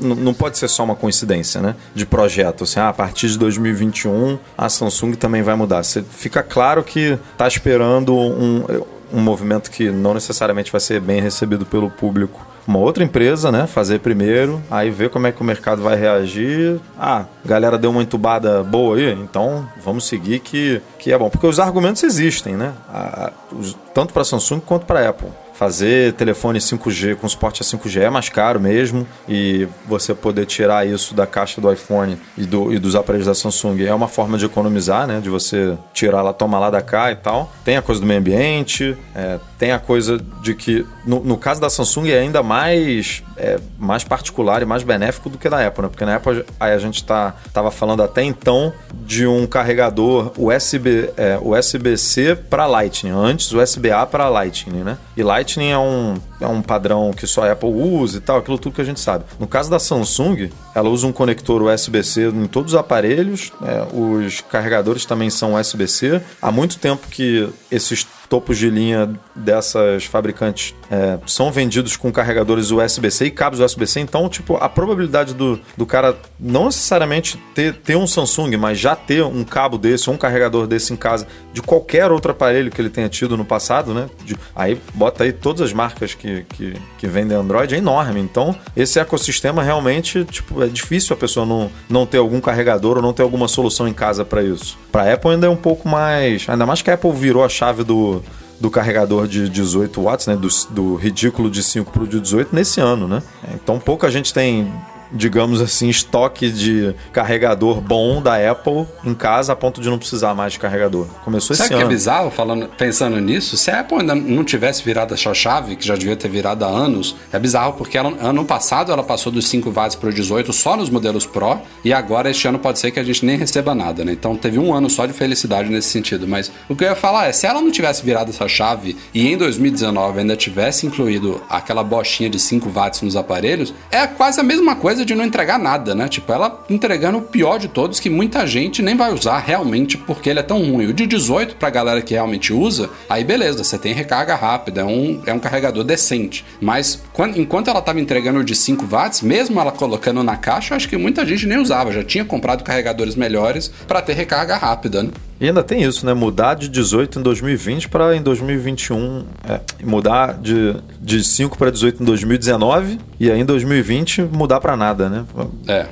[0.00, 2.64] não pode ser só uma coincidência, né, de projeto.
[2.64, 5.82] Assim, ah, a partir de 2021 a Samsung também vai mudar.
[5.82, 8.64] Você fica claro que tá esperando um,
[9.12, 13.66] um movimento que não necessariamente vai ser bem recebido pelo público uma outra empresa, né?
[13.66, 16.78] Fazer primeiro, aí ver como é que o mercado vai reagir.
[16.98, 21.30] Ah, galera deu uma entubada boa aí, então vamos seguir que, que é bom.
[21.30, 22.74] Porque os argumentos existem, né?
[22.92, 25.28] A- os- tanto para Samsung quanto para Apple.
[25.58, 30.86] Fazer telefone 5G com suporte a 5G é mais caro mesmo e você poder tirar
[30.86, 34.38] isso da caixa do iPhone e, do- e dos aparelhos da Samsung é uma forma
[34.38, 35.18] de economizar, né?
[35.20, 37.52] De você tirar lá, tomar lá da cá e tal.
[37.64, 41.60] Tem a coisa do meio ambiente, é, tem a coisa de que, no, no caso
[41.60, 45.82] da Samsung, é ainda mais, é, mais particular e mais benéfico do que na Apple,
[45.82, 45.88] né?
[45.88, 51.10] Porque na Apple aí a gente tá, tava falando até então de um carregador USB,
[51.16, 54.98] é, USB-C para Lightning, antes USB-A para Lightning, né?
[55.16, 58.58] E Lightning é um, é um padrão que só a Apple usa e tal, aquilo
[58.58, 59.24] tudo que a gente sabe.
[59.38, 64.40] No caso da Samsung, ela usa um conector USB-C em todos os aparelhos, é, os
[64.40, 66.20] carregadores também são USB-C.
[66.42, 72.70] Há muito tempo que esses topos de linha dessas fabricantes é, são vendidos com carregadores
[72.70, 74.00] USB-C e cabos USB-C.
[74.00, 78.94] Então, tipo, a probabilidade do, do cara não necessariamente ter, ter um Samsung, mas já
[78.94, 82.80] ter um cabo desse ou um carregador desse em casa de qualquer outro aparelho que
[82.80, 84.08] ele tenha tido no passado, né?
[84.24, 88.20] De- aí bota aí todas as marcas que, que, que vendem Android, é enorme.
[88.20, 93.02] Então, esse ecossistema realmente, tipo, é difícil a pessoa não, não ter algum carregador ou
[93.02, 94.78] não ter alguma solução em casa para isso.
[94.92, 97.84] Para Apple ainda é um pouco mais, ainda mais que a Apple virou a chave
[97.84, 98.17] do
[98.60, 100.36] do carregador de 18 watts, né?
[100.36, 103.22] Do, do ridículo de 5 para o de 18 nesse ano, né?
[103.54, 104.72] Então pouca gente tem,
[105.12, 110.34] digamos assim, estoque de carregador bom da Apple em casa a ponto de não precisar
[110.34, 111.06] mais de carregador.
[111.24, 111.94] Começou Sabe esse o que é ano.
[111.94, 113.56] bizarro, falando, pensando nisso?
[113.56, 116.68] Se a Apple ainda não tivesse virado essa chave, que já devia ter virado há
[116.68, 120.52] anos, é bizarro porque ela, ano passado ela passou dos 5 watts para o 18
[120.52, 123.74] só nos modelos Pro, e agora este ano pode ser que a gente nem receba
[123.74, 124.12] nada, né?
[124.12, 126.26] Então teve um ano só de felicidade nesse sentido.
[126.26, 129.28] Mas o que eu ia falar é, se ela não tivesse virado essa chave e
[129.28, 134.42] em 2019 ainda tivesse incluído aquela bochinha de 5 watts nos aparelhos, é quase a
[134.42, 136.08] mesma coisa de não entregar nada, né?
[136.08, 140.30] Tipo, ela entregando o pior de todos que muita gente nem vai usar realmente porque
[140.30, 140.86] ele é tão ruim.
[140.86, 144.84] O de 18 pra galera que realmente usa, aí beleza, você tem recarga rápida, é
[144.84, 146.44] um, é um carregador decente.
[146.60, 150.74] Mas quando- enquanto ela tava entregando o de 5 watts, mesmo ela colocando na caixa,
[150.74, 155.02] acho que muita gente nem usava, já tinha comprado carregadores melhores pra ter recarga rápida,
[155.02, 155.10] né?
[155.40, 156.14] E ainda tem isso, né?
[156.14, 159.24] Mudar de 18 em 2020 para em 2021.
[159.48, 164.76] É, mudar de, de 5 para 18 em 2019 e aí em 2020 mudar para
[164.76, 165.24] nada, né?
[165.66, 165.86] É.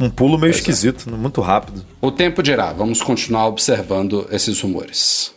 [0.00, 1.16] Um pulo meio esquisito, né?
[1.16, 1.84] muito rápido.
[2.00, 5.32] O tempo dirá, vamos continuar observando esses rumores.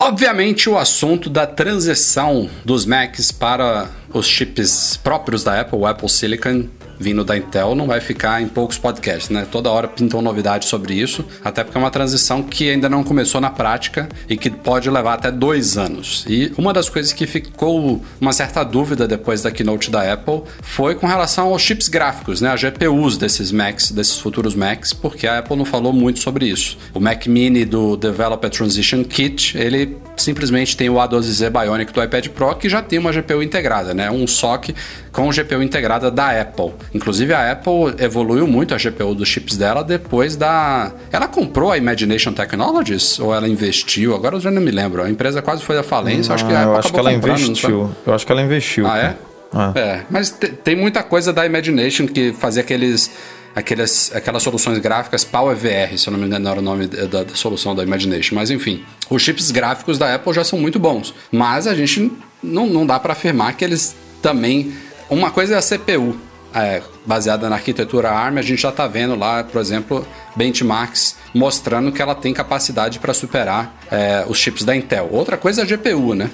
[0.00, 6.08] Obviamente, o assunto da transição dos Macs para os chips próprios da Apple, o Apple
[6.08, 6.66] Silicon,
[6.98, 9.46] vindo da Intel não vai ficar em poucos podcasts, né?
[9.50, 13.40] Toda hora pintam novidades sobre isso, até porque é uma transição que ainda não começou
[13.40, 16.24] na prática e que pode levar até dois anos.
[16.28, 20.94] E uma das coisas que ficou uma certa dúvida depois da keynote da Apple foi
[20.94, 22.50] com relação aos chips gráficos, né?
[22.50, 26.78] A GPUs desses Macs, desses futuros Macs, porque a Apple não falou muito sobre isso.
[26.92, 32.28] O Mac Mini do Developer Transition Kit, ele simplesmente tem o A12Z Bionic do iPad
[32.28, 34.10] Pro que já tem uma GPU integrada, né?
[34.10, 34.74] Um SoC
[35.12, 36.72] com GPU integrada da Apple.
[36.92, 40.92] Inclusive a Apple evoluiu muito a GPU dos chips dela depois da.
[41.10, 44.14] Ela comprou a Imagination Technologies ou ela investiu?
[44.14, 45.02] Agora eu já não me lembro.
[45.02, 46.28] A empresa quase foi à falência.
[46.28, 47.90] Não, acho que a eu Apple acho que ela investiu.
[48.06, 48.86] Eu acho que ela investiu.
[48.86, 49.14] Ah, é?
[49.52, 49.72] Ah.
[49.74, 53.10] É, mas te- tem muita coisa da Imagination que fazia aqueles.
[53.56, 57.22] Aquelas, aquelas soluções gráficas Power VR, se eu não me engano era o nome da,
[57.22, 58.34] da solução da Imagination.
[58.34, 61.14] Mas enfim, os chips gráficos da Apple já são muito bons.
[61.30, 62.10] Mas a gente
[62.42, 64.72] não, não dá para afirmar que eles também.
[65.08, 66.16] Uma coisa é a CPU,
[66.54, 71.90] é, baseada na arquitetura ARM, a gente já está vendo lá, por exemplo, benchmarks mostrando
[71.90, 75.08] que ela tem capacidade para superar é, os chips da Intel.
[75.10, 76.30] Outra coisa é a GPU, né?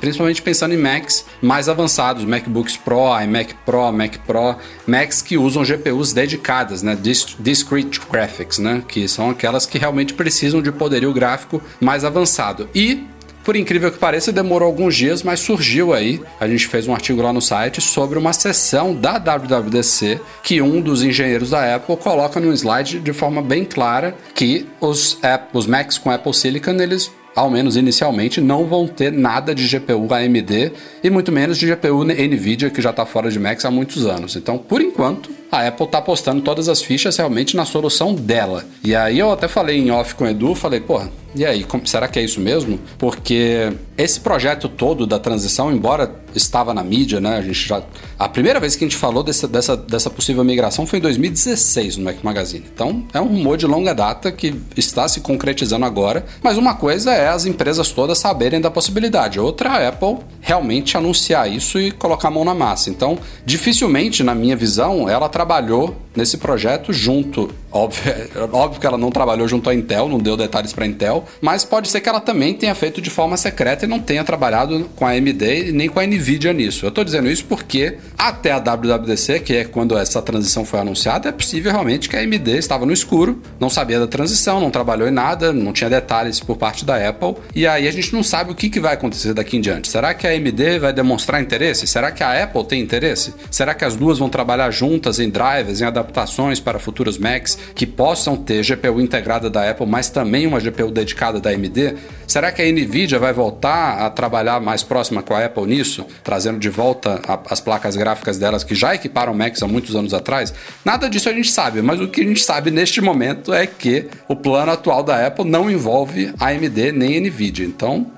[0.00, 5.64] Principalmente pensando em Macs mais avançados, MacBooks Pro, iMac Pro, Mac Pro, Macs que usam
[5.64, 6.96] GPUs dedicadas, né?
[7.00, 8.82] Dis- Discrete Graphics, né?
[8.86, 12.68] Que são aquelas que realmente precisam de poderio gráfico mais avançado.
[12.74, 13.04] E
[13.46, 16.20] por incrível que pareça, demorou alguns dias, mas surgiu aí.
[16.40, 20.80] A gente fez um artigo lá no site sobre uma sessão da WWDC que um
[20.80, 25.64] dos engenheiros da Apple coloca num slide de forma bem clara que os, App- os
[25.66, 30.72] Macs com Apple Silicon eles ao menos inicialmente, não vão ter nada de GPU AMD
[31.04, 34.36] e muito menos de GPU NVIDIA, que já está fora de Macs há muitos anos.
[34.36, 38.64] Então, por enquanto, a Apple está apostando todas as fichas realmente na solução dela.
[38.84, 41.00] E aí eu até falei em off com o Edu, falei, pô,
[41.34, 42.78] e aí, como- será que é isso mesmo?
[42.96, 47.36] Porque esse projeto todo da transição, embora estava na mídia, né?
[47.36, 47.82] A gente já.
[48.18, 51.96] A primeira vez que a gente falou dessa, dessa, dessa possível migração foi em 2016
[51.98, 52.64] no Mac Magazine.
[52.72, 56.24] Então é um rumor de longa data que está se concretizando agora.
[56.42, 59.38] Mas uma coisa é as empresas todas saberem da possibilidade.
[59.40, 62.88] Outra é a Apple realmente anunciar isso e colocar a mão na massa.
[62.90, 67.50] Então, dificilmente, na minha visão, ela trabalhou nesse projeto junto.
[67.70, 68.12] Óbvio,
[68.52, 71.88] óbvio que ela não trabalhou junto à Intel, não deu detalhes para Intel, mas pode
[71.88, 75.10] ser que ela também tenha feito de forma secreta e não tenha trabalhado com a
[75.10, 76.86] AMD nem com a Nvidia nisso.
[76.86, 81.28] Eu tô dizendo isso porque até a WWDC, que é quando essa transição foi anunciada,
[81.28, 85.06] é possível realmente que a AMD estava no escuro, não sabia da transição, não trabalhou
[85.06, 88.52] em nada, não tinha detalhes por parte da Apple, e aí a gente não sabe
[88.52, 89.88] o que, que vai acontecer daqui em diante.
[89.88, 91.86] Será que a AMD vai demonstrar interesse?
[91.86, 93.34] Será que a Apple tem interesse?
[93.50, 98.36] Será que as duas vão trabalhar juntas drivers, em adaptações para futuros Macs que possam
[98.36, 101.94] ter GPU integrada da Apple, mas também uma GPU dedicada da AMD?
[102.26, 106.58] Será que a Nvidia vai voltar a trabalhar mais próxima com a Apple nisso, trazendo
[106.58, 110.52] de volta a- as placas gráficas delas que já equiparam Macs há muitos anos atrás?
[110.84, 114.06] Nada disso a gente sabe, mas o que a gente sabe neste momento é que
[114.28, 117.64] o plano atual da Apple não envolve AMD nem Nvidia.
[117.64, 118.10] Então,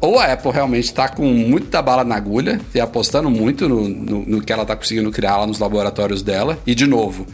[0.00, 4.24] ou a Apple realmente está com muita bala na agulha e apostando muito no, no-
[4.26, 6.58] no que ela está conseguindo criar lá nos laboratórios dela.
[6.66, 7.26] E, de novo,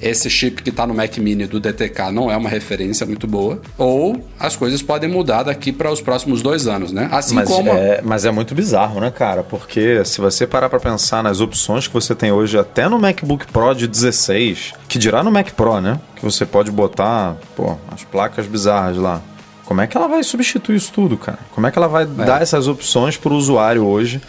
[0.00, 3.60] esse chip que está no Mac Mini do DTK não é uma referência muito boa.
[3.78, 7.08] Ou as coisas podem mudar daqui para os próximos dois anos, né?
[7.12, 7.70] Assim Mas como.
[7.70, 9.42] é, mas é muito bizarro, né, cara?
[9.42, 13.46] Porque se você parar pra pensar nas opções que você tem hoje, até no MacBook
[13.52, 15.98] Pro de 16, que dirá no Mac Pro, né?
[16.14, 19.22] Que você pode botar, pô, as placas bizarras lá.
[19.66, 21.40] Como é que ela vai substituir isso tudo, cara?
[21.52, 24.22] Como é que ela vai dar essas opções pro usuário hoje?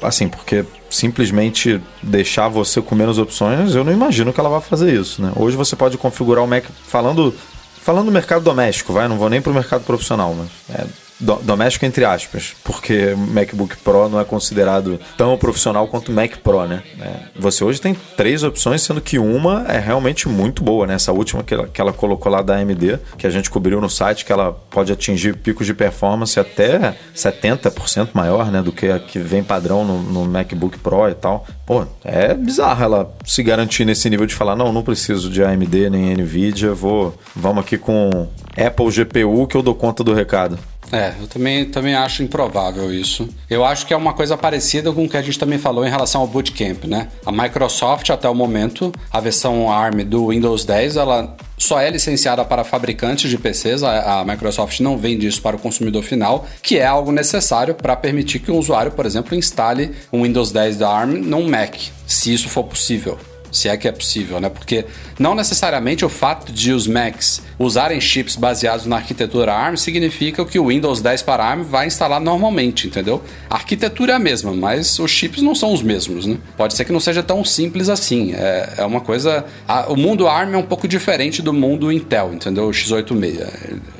[0.00, 4.94] Assim, porque simplesmente deixar você com menos opções, eu não imagino que ela vai fazer
[4.94, 5.32] isso, né?
[5.34, 7.34] Hoje você pode configurar o Mac falando
[7.82, 10.48] falando do mercado doméstico, vai, não vou nem pro mercado profissional, mas
[10.78, 10.86] é
[11.22, 16.36] do- doméstico entre aspas, porque MacBook Pro não é considerado tão profissional quanto o Mac
[16.38, 16.82] Pro, né?
[17.00, 20.94] É, você hoje tem três opções, sendo que uma é realmente muito boa, né?
[20.94, 23.88] Essa última que ela, que ela colocou lá da AMD, que a gente cobriu no
[23.88, 28.60] site, que ela pode atingir picos de performance até 70% maior, né?
[28.62, 31.46] Do que a que vem padrão no, no MacBook Pro e tal.
[31.64, 35.90] Pô, é bizarro ela se garantir nesse nível de falar, não, não preciso de AMD
[35.90, 40.58] nem NVIDIA, vou, vamos aqui com Apple GPU que eu dou conta do recado.
[40.92, 43.26] É, eu também, também acho improvável isso.
[43.48, 45.90] Eu acho que é uma coisa parecida com o que a gente também falou em
[45.90, 47.08] relação ao Bootcamp, né?
[47.24, 52.44] A Microsoft, até o momento, a versão ARM do Windows 10, ela só é licenciada
[52.44, 53.82] para fabricantes de PCs.
[53.82, 58.40] A, Microsoft não vende isso para o consumidor final, que é algo necessário para permitir
[58.40, 61.74] que um usuário, por exemplo, instale um Windows 10 da ARM num Mac,
[62.06, 63.18] se isso for possível.
[63.52, 64.48] Se é que é possível, né?
[64.48, 64.86] Porque
[65.18, 70.58] não necessariamente o fato de os Macs usarem chips baseados na arquitetura ARM significa que
[70.58, 73.22] o Windows 10 para ARM vai instalar normalmente, entendeu?
[73.48, 76.38] A arquitetura é a mesma, mas os chips não são os mesmos, né?
[76.56, 78.32] Pode ser que não seja tão simples assim.
[78.34, 79.44] É, é uma coisa.
[79.68, 82.64] A, o mundo ARM é um pouco diferente do mundo Intel, entendeu?
[82.64, 83.22] O x86.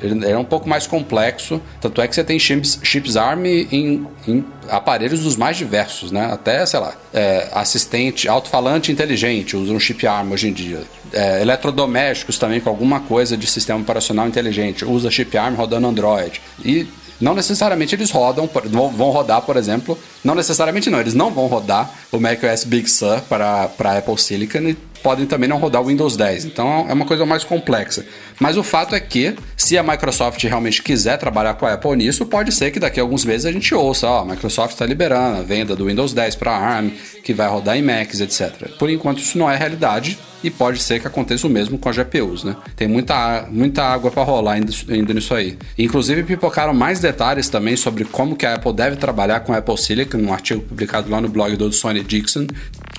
[0.01, 3.45] Ele, ele é um pouco mais complexo, tanto é que você tem chips, chips ARM
[3.45, 6.29] em, em aparelhos dos mais diversos, né?
[6.31, 10.81] Até, sei lá, é, assistente, alto-falante inteligente, usa um chip ARM hoje em dia.
[11.11, 16.41] É, eletrodomésticos também com alguma coisa de sistema operacional inteligente, usa chip ARM rodando Android.
[16.63, 16.87] E
[17.19, 21.89] não necessariamente eles rodam, vão rodar, por exemplo, não necessariamente não, eles não vão rodar
[22.11, 26.45] o macOS Big Sur para, para Apple Silicon podem também não rodar o Windows 10.
[26.45, 28.05] Então é uma coisa mais complexa.
[28.39, 32.25] Mas o fato é que, se a Microsoft realmente quiser trabalhar com a Apple nisso,
[32.25, 35.39] pode ser que daqui a alguns meses a gente ouça, ó, a Microsoft está liberando
[35.39, 36.89] a venda do Windows 10 para ARM,
[37.23, 38.69] que vai rodar em Macs, etc.
[38.79, 41.95] Por enquanto isso não é realidade e pode ser que aconteça o mesmo com as
[41.95, 42.55] GPUs, né?
[42.75, 45.57] Tem muita, muita água para rolar ainda nisso aí.
[45.77, 49.77] Inclusive pipocaram mais detalhes também sobre como que a Apple deve trabalhar com a Apple
[49.77, 52.47] Silicon, num artigo publicado lá no blog do Sony Dixon,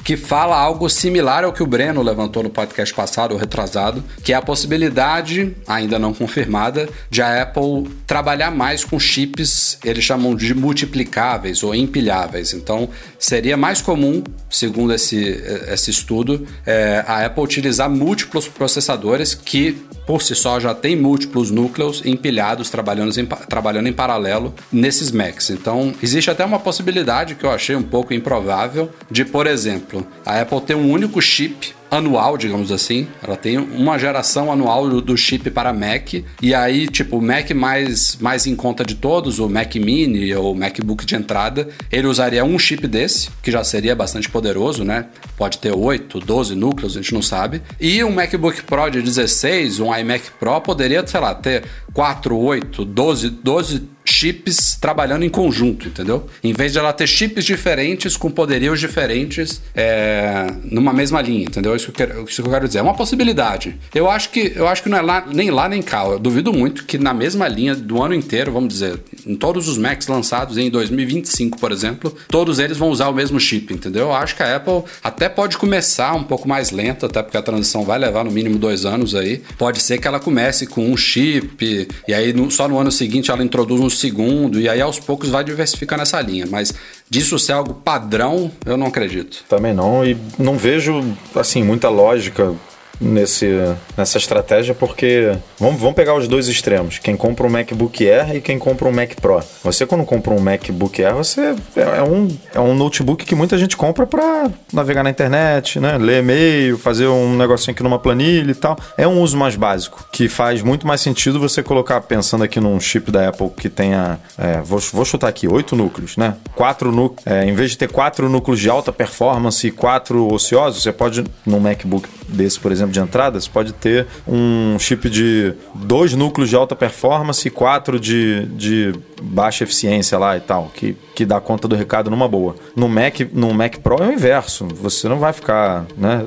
[0.05, 4.35] que fala algo similar ao que o Breno levantou no podcast passado, ou retrasado, que
[4.35, 10.37] é a possibilidade, ainda não confirmada, de a Apple trabalhar mais com chips, eles chamam
[10.37, 12.53] de multiplicáveis ou empilháveis.
[12.53, 19.83] Então, seria mais comum, segundo esse, esse estudo, é, a Apple utilizar múltiplos processadores que
[20.07, 25.51] por si só já tem múltiplos núcleos empilhados trabalhando em, trabalhando em paralelo nesses Macs.
[25.51, 30.41] Então, existe até uma possibilidade que eu achei um pouco improvável de, por exemplo, a
[30.41, 33.07] Apple ter um único chip anual, digamos assim.
[33.23, 36.15] Ela tem uma geração anual do, chip para Mac.
[36.43, 40.55] E aí, tipo, o Mac mais, mais em conta de todos, o Mac Mini ou
[40.55, 45.07] MacBook de entrada, ele usaria um chip desse, que já seria bastante poderoso, né?
[45.37, 47.63] Pode ter 8, 12 núcleos, a gente não sabe.
[47.81, 52.85] E um MacBook Pro de 16, um iMac Pro, poderia, sei lá, ter 4, 8,
[52.85, 56.27] 12, 12 chips trabalhando em conjunto, entendeu?
[56.43, 61.75] Em vez de ela ter chips diferentes com poderios diferentes é, numa mesma linha, entendeu?
[61.75, 62.81] Isso que, eu quero, isso que eu quero dizer.
[62.81, 63.77] É uma possibilidade.
[63.95, 66.05] Eu acho que, eu acho que não é lá, nem lá nem cá.
[66.05, 69.79] Eu duvido muito que na mesma linha do ano inteiro, vamos dizer, em todos os
[69.79, 74.03] Macs lançados em 2025, por exemplo, todos eles vão usar o mesmo chip, entendeu?
[74.03, 77.43] Eu acho que a Apple até pode começar um pouco mais lenta, até porque a
[77.43, 79.43] transição vai levar no mínimo dois anos aí.
[79.57, 83.31] Pode ser que ela comece com um chip e aí no, só no ano seguinte
[83.31, 86.47] ela introduz um segundo, e aí aos poucos vai diversificar nessa linha.
[86.49, 86.73] Mas
[87.09, 89.45] disso ser algo padrão, eu não acredito.
[89.49, 91.03] Também não, e não vejo,
[91.35, 92.55] assim, muita lógica
[93.01, 93.49] nesse,
[93.97, 98.41] nessa estratégia porque vamos, vamos pegar os dois extremos, quem compra um MacBook Air e
[98.41, 99.41] quem compra um Mac Pro.
[99.63, 103.59] Você quando compra um MacBook Air, você é, é um, é um notebook que muita
[103.59, 105.99] gente compra para navegar na internet, né?
[105.99, 108.77] ler e-mail, fazer um negocinho aqui numa planilha e tal.
[108.97, 112.79] É um uso mais básico, que faz muito mais sentido você colocar, pensando aqui num
[112.81, 116.37] chip da Apple que tenha, é, vou, vou chutar aqui, oito núcleos, né?
[116.55, 120.83] Quatro núcleos, é, em vez de ter quatro núcleos de alta performance e quatro ociosos,
[120.83, 126.15] você pode, num MacBook desse, por exemplo, de entradas, pode ter um chip de dois
[126.15, 131.25] núcleos de alta performance e quatro de, de baixa eficiência lá e tal, que, que
[131.25, 132.55] dá conta do recado numa boa.
[132.77, 134.67] No Mac, no Mac Pro é o inverso.
[134.81, 136.25] Você não vai ficar né,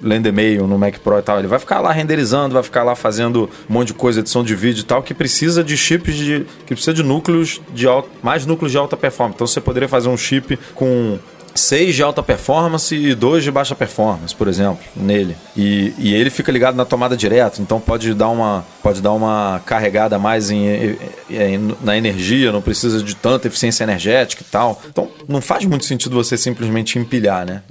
[0.00, 1.38] lendo e-mail no Mac Pro e tal.
[1.38, 4.54] Ele vai ficar lá renderizando, vai ficar lá fazendo um monte de coisa, edição de
[4.54, 6.46] vídeo e tal, que precisa de chips de.
[6.66, 9.36] que precisa de núcleos de alta, mais núcleos de alta performance.
[9.36, 11.18] Então você poderia fazer um chip com
[11.60, 15.36] 6 de alta performance e 2 de baixa performance, por exemplo, nele.
[15.56, 19.60] E, e, ele fica ligado na tomada direto, então pode dar uma, pode dar uma
[19.64, 20.98] carregada mais em, em,
[21.30, 24.80] em, na energia, não precisa de tanta eficiência energética e tal.
[24.88, 27.62] Então não faz muito sentido você simplesmente empilhar, né?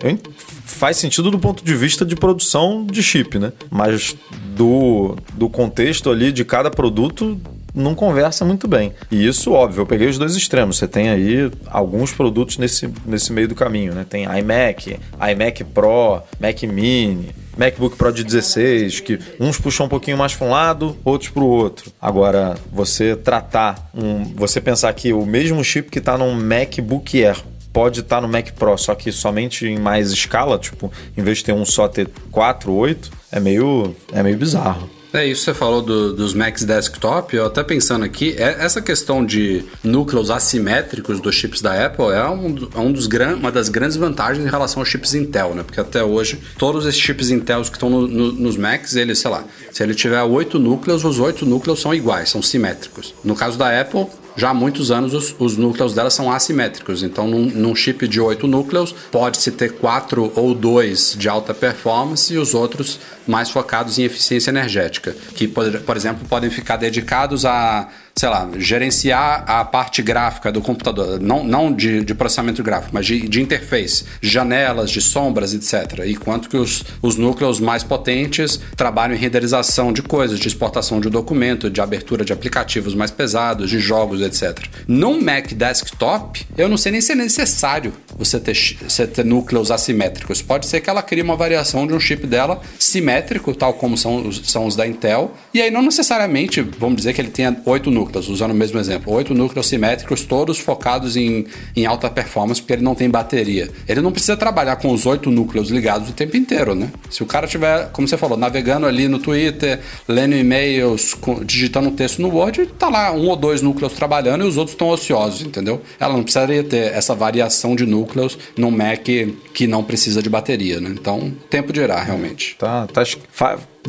[0.66, 3.52] Faz sentido do ponto de vista de produção de chip, né?
[3.70, 4.16] Mas
[4.56, 7.40] do, do contexto ali de cada produto
[7.80, 8.94] não conversa muito bem.
[9.10, 10.78] E isso, óbvio, eu peguei os dois extremos.
[10.78, 14.06] Você tem aí alguns produtos nesse, nesse meio do caminho, né?
[14.08, 15.00] Tem iMac,
[15.32, 20.48] iMac Pro, Mac Mini, MacBook Pro de 16, que uns puxam um pouquinho mais para
[20.48, 21.92] um lado, outros para o outro.
[22.02, 27.38] Agora, você tratar, um, você pensar que o mesmo chip que está num MacBook Air
[27.74, 31.40] pode estar tá no Mac Pro, só que somente em mais escala, tipo, em vez
[31.40, 34.90] de ter um só ter 4, 8, é meio, é meio bizarro.
[35.12, 39.26] É isso você falou do, dos Macs desktop, eu até pensando aqui, é, essa questão
[39.26, 43.70] de núcleos assimétricos dos chips da Apple é, um, é um dos gran, uma das
[43.70, 45.64] grandes vantagens em relação aos chips Intel, né?
[45.64, 49.32] Porque até hoje, todos esses chips Intel que estão no, no, nos Macs, ele, sei
[49.32, 53.16] lá, se ele tiver oito núcleos, os oito núcleos são iguais, são simétricos.
[53.24, 54.06] No caso da Apple,
[54.40, 57.04] já há muitos anos os, os núcleos dela são assimétricos.
[57.04, 62.34] Então, num, num chip de 8 núcleos, pode-se ter 4 ou 2 de alta performance
[62.34, 67.46] e os outros mais focados em eficiência energética, que, por, por exemplo, podem ficar dedicados
[67.46, 67.88] a
[68.20, 73.06] sei lá, gerenciar a parte gráfica do computador, não, não de, de processamento gráfico, mas
[73.06, 76.04] de, de interface, janelas, de sombras, etc.
[76.06, 81.00] E quanto que os, os núcleos mais potentes trabalham em renderização de coisas, de exportação
[81.00, 84.66] de documento, de abertura de aplicativos mais pesados, de jogos, etc.
[84.86, 88.54] Num Mac desktop, eu não sei nem se é necessário você ter,
[88.86, 90.42] você ter núcleos assimétricos.
[90.42, 94.30] Pode ser que ela crie uma variação de um chip dela simétrico, tal como são,
[94.30, 98.09] são os da Intel, e aí não necessariamente, vamos dizer que ele tenha oito núcleos
[98.10, 101.46] núcleos, usando o mesmo exemplo, oito núcleos simétricos, todos focados em,
[101.76, 103.70] em alta performance, porque ele não tem bateria.
[103.88, 106.92] Ele não precisa trabalhar com os oito núcleos ligados o tempo inteiro, né?
[107.10, 111.96] Se o cara tiver, como você falou, navegando ali no Twitter, lendo e-mails, digitando um
[111.96, 115.42] texto no Word, tá lá um ou dois núcleos trabalhando e os outros estão ociosos,
[115.42, 115.82] entendeu?
[116.00, 119.06] Ela não precisaria ter essa variação de núcleos num Mac
[119.54, 120.90] que não precisa de bateria, né?
[120.92, 122.56] Então, tempo de irá, realmente.
[122.58, 123.04] Tá, tá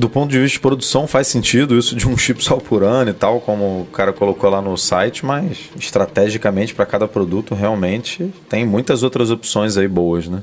[0.00, 3.10] do ponto de vista de produção faz sentido isso de um chip só por ano
[3.10, 8.32] e tal, como o cara colocou lá no site, mas estrategicamente para cada produto realmente
[8.48, 10.42] tem muitas outras opções aí boas, né?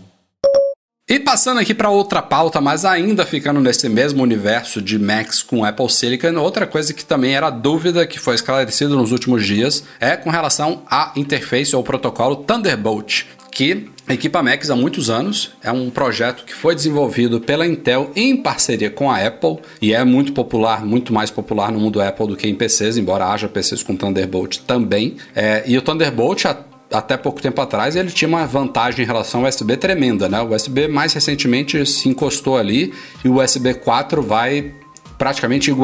[1.09, 5.63] E passando aqui para outra pauta, mas ainda ficando nesse mesmo universo de Macs com
[5.63, 10.17] Apple Silicon, outra coisa que também era dúvida que foi esclarecida nos últimos dias é
[10.17, 15.51] com relação à interface ou protocolo Thunderbolt, que equipa Macs há muitos anos.
[15.63, 20.03] É um projeto que foi desenvolvido pela Intel em parceria com a Apple e é
[20.03, 23.83] muito popular, muito mais popular no mundo Apple do que em PCs, embora haja PCs
[23.83, 25.17] com Thunderbolt também.
[25.35, 26.45] É, e o Thunderbolt
[26.91, 30.41] até pouco tempo atrás ele tinha uma vantagem em relação ao USB tremenda, né?
[30.41, 32.93] O USB mais recentemente se encostou ali
[33.23, 34.73] e o USB 4 vai
[35.17, 35.75] praticamente é,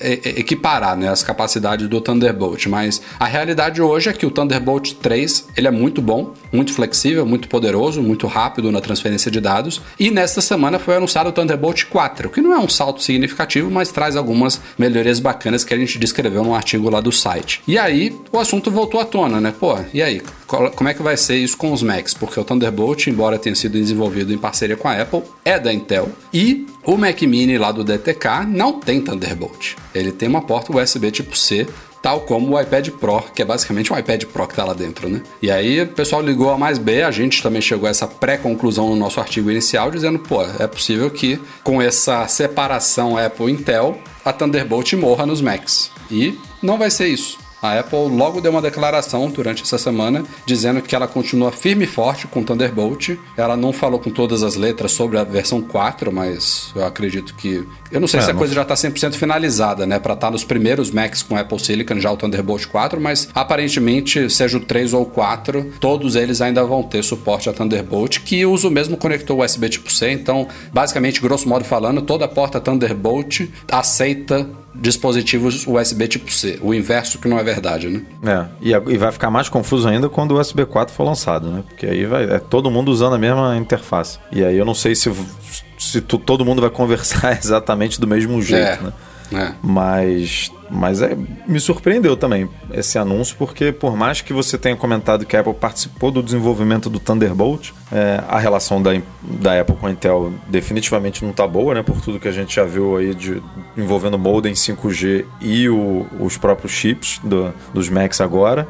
[0.00, 2.66] é, é, equiparar né, as capacidades do Thunderbolt.
[2.66, 7.26] Mas a realidade hoje é que o Thunderbolt 3 ele é muito bom, muito flexível,
[7.26, 9.82] muito poderoso, muito rápido na transferência de dados.
[10.00, 13.92] E nesta semana foi anunciado o Thunderbolt 4, que não é um salto significativo, mas
[13.92, 17.62] traz algumas melhorias bacanas que a gente descreveu no artigo lá do site.
[17.68, 19.54] E aí o assunto voltou à tona, né?
[19.58, 20.22] Pô, e aí?
[20.46, 22.14] Como é que vai ser isso com os Macs?
[22.14, 26.08] Porque o Thunderbolt, embora tenha sido desenvolvido em parceria com a Apple, é da Intel.
[26.32, 29.74] E o Mac Mini lá do DTK não tem Thunderbolt.
[29.92, 31.66] Ele tem uma porta USB tipo C,
[32.06, 35.08] tal como o iPad Pro, que é basicamente um iPad Pro que está lá dentro,
[35.08, 35.22] né?
[35.42, 38.90] E aí o pessoal ligou a mais B, a gente também chegou a essa pré-conclusão
[38.90, 44.92] no nosso artigo inicial, dizendo, pô, é possível que com essa separação Apple-Intel, a Thunderbolt
[44.92, 45.90] morra nos Macs.
[46.08, 47.38] E não vai ser isso.
[47.62, 51.86] A Apple logo deu uma declaração durante essa semana dizendo que ela continua firme e
[51.86, 53.16] forte com Thunderbolt.
[53.36, 57.66] Ela não falou com todas as letras sobre a versão 4, mas eu acredito que.
[57.90, 58.38] Eu não sei é, se a não...
[58.38, 59.98] coisa já está 100% finalizada, né?
[59.98, 64.28] Para estar tá nos primeiros Macs com Apple Silicon, já o Thunderbolt 4, mas aparentemente,
[64.28, 68.44] seja o 3 ou o 4, todos eles ainda vão ter suporte a Thunderbolt, que
[68.44, 70.10] usa o mesmo conector USB tipo C.
[70.10, 74.48] Então, basicamente, grosso modo falando, toda porta Thunderbolt aceita
[74.80, 76.58] dispositivos USB tipo C.
[76.60, 78.02] O inverso que não é verdade, né?
[78.22, 81.62] É, e, e vai ficar mais confuso ainda quando o USB 4 for lançado, né?
[81.66, 84.18] Porque aí vai, é todo mundo usando a mesma interface.
[84.32, 85.10] E aí eu não sei se,
[85.78, 88.82] se tu, todo mundo vai conversar exatamente do mesmo jeito, é.
[88.82, 88.92] né?
[89.32, 89.52] É.
[89.62, 91.16] Mas, mas é,
[91.46, 95.54] me surpreendeu também esse anúncio, porque por mais que você tenha comentado que a Apple
[95.54, 98.90] participou do desenvolvimento do Thunderbolt, é, a relação da,
[99.22, 101.82] da Apple com a Intel definitivamente não está boa, né?
[101.82, 103.42] Por tudo que a gente já viu aí de,
[103.76, 108.66] envolvendo modem 5G e o, os próprios chips do, dos Macs agora.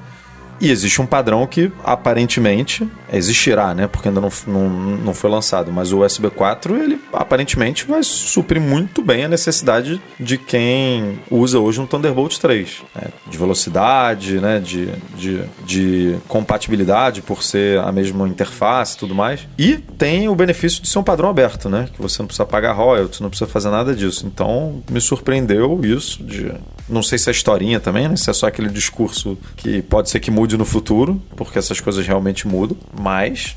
[0.61, 3.87] E existe um padrão que aparentemente existirá, né?
[3.87, 5.73] Porque ainda não, não, não foi lançado.
[5.73, 11.59] Mas o USB 4, ele aparentemente vai suprir muito bem a necessidade de quem usa
[11.59, 12.83] hoje um Thunderbolt 3.
[12.95, 13.03] Né?
[13.27, 14.61] De velocidade, né?
[14.61, 19.47] De, de, de compatibilidade por ser a mesma interface e tudo mais.
[19.59, 21.89] E tem o benefício de ser um padrão aberto, né?
[21.93, 24.27] Que você não precisa pagar royalties, não precisa fazer nada disso.
[24.27, 26.53] Então me surpreendeu isso de
[26.89, 28.17] não sei se é historinha também, né?
[28.17, 32.07] Se é só aquele discurso que pode ser que mude no futuro, porque essas coisas
[32.07, 33.57] realmente mudam, mas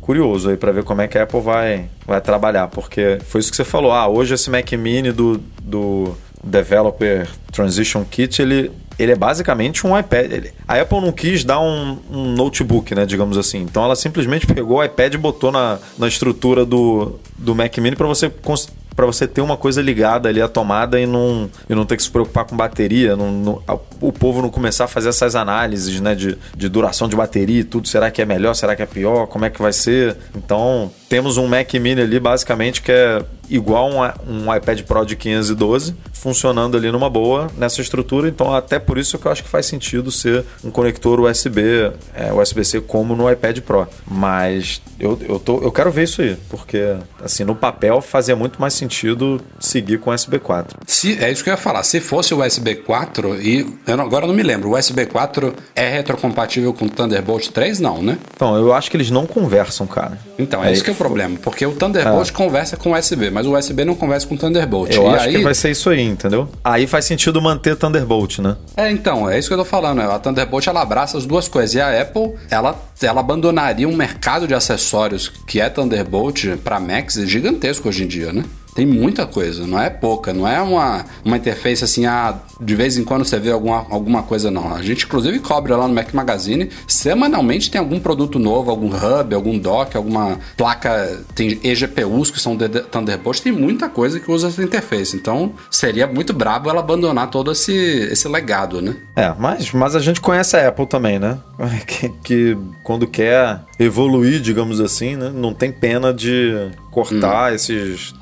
[0.00, 3.50] curioso aí para ver como é que a Apple vai, vai trabalhar, porque foi isso
[3.50, 3.92] que você falou.
[3.92, 9.96] Ah, hoje esse Mac Mini do, do Developer Transition Kit, ele, ele é basicamente um
[9.98, 10.32] iPad.
[10.32, 13.58] Ele, a Apple não quis dar um, um, notebook, né, digamos assim.
[13.62, 17.96] Então ela simplesmente pegou o iPad e botou na, na estrutura do, do Mac Mini
[17.96, 18.30] para você
[18.94, 22.02] para você ter uma coisa ligada ali à tomada e não, e não ter que
[22.02, 23.62] se preocupar com bateria, não, não,
[24.00, 27.64] o povo não começar a fazer essas análises né, de, de duração de bateria e
[27.64, 27.88] tudo.
[27.88, 28.54] Será que é melhor?
[28.54, 29.26] Será que é pior?
[29.26, 30.16] Como é que vai ser?
[30.34, 35.16] Então, temos um Mac Mini ali, basicamente, que é igual um, um iPad Pro de
[35.16, 38.28] 512, funcionando ali numa boa nessa estrutura.
[38.28, 42.32] Então, até por isso que eu acho que faz sentido ser um conector USB, é,
[42.32, 43.88] USB-C como no iPad Pro.
[44.06, 48.60] Mas eu, eu, tô, eu quero ver isso aí, porque assim, no papel fazia muito
[48.60, 50.78] mais sentido seguir com USB 4.
[50.86, 51.82] Se, é isso que eu ia falar.
[51.82, 55.06] Se fosse o USB 4, e eu não, agora eu não me lembro, o USB
[55.06, 57.80] 4 é retrocompatível com o Thunderbolt 3?
[57.80, 58.18] Não, né?
[58.34, 60.18] Então, eu acho que eles não conversam, cara.
[60.38, 62.32] Então, é, é isso que é o problema, porque o Thunderbolt é.
[62.32, 64.94] conversa com o USB, mas o USB não conversa com o Thunderbolt.
[64.94, 65.36] Eu e acho aí...
[65.36, 66.48] que vai ser isso aí, entendeu?
[66.64, 68.56] Aí faz sentido manter Thunderbolt, né?
[68.76, 69.98] É, então, é isso que eu tô falando.
[69.98, 70.06] Né?
[70.06, 71.74] A Thunderbolt ela abraça as duas coisas.
[71.74, 77.14] E a Apple, ela, ela abandonaria um mercado de acessórios que é Thunderbolt para Macs
[77.26, 78.44] gigantesco hoje em dia, né?
[78.80, 82.96] Tem muita coisa, não é pouca, não é uma, uma interface assim, ah, de vez
[82.96, 84.74] em quando você vê alguma, alguma coisa, não.
[84.74, 89.34] A gente, inclusive, cobre lá no Mac Magazine, semanalmente tem algum produto novo, algum hub,
[89.34, 94.48] algum dock, alguma placa, tem eGPUs que são de Thunderbolt, tem muita coisa que usa
[94.48, 95.14] essa interface.
[95.14, 97.74] Então, seria muito brabo ela abandonar todo esse,
[98.10, 98.96] esse legado, né?
[99.14, 101.38] É, mas, mas a gente conhece a Apple também, né?
[101.86, 105.30] Que, que quando quer evoluir, digamos assim, né?
[105.34, 107.54] Não tem pena de cortar hum.
[107.54, 108.14] esses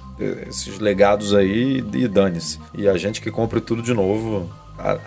[0.49, 2.59] esses legados aí e dane-se.
[2.75, 4.49] E a gente que compra tudo de novo.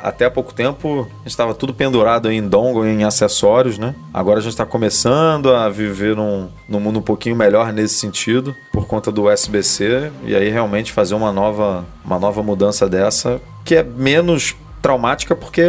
[0.04, 3.96] Até há pouco tempo a gente estava tudo pendurado em dongle, em acessórios, né?
[4.14, 8.54] Agora a gente está começando a viver num, num mundo um pouquinho melhor nesse sentido,
[8.74, 13.76] por conta do USB-C, e aí realmente fazer uma nova, uma nova mudança dessa, que
[13.76, 15.64] é menos traumática porque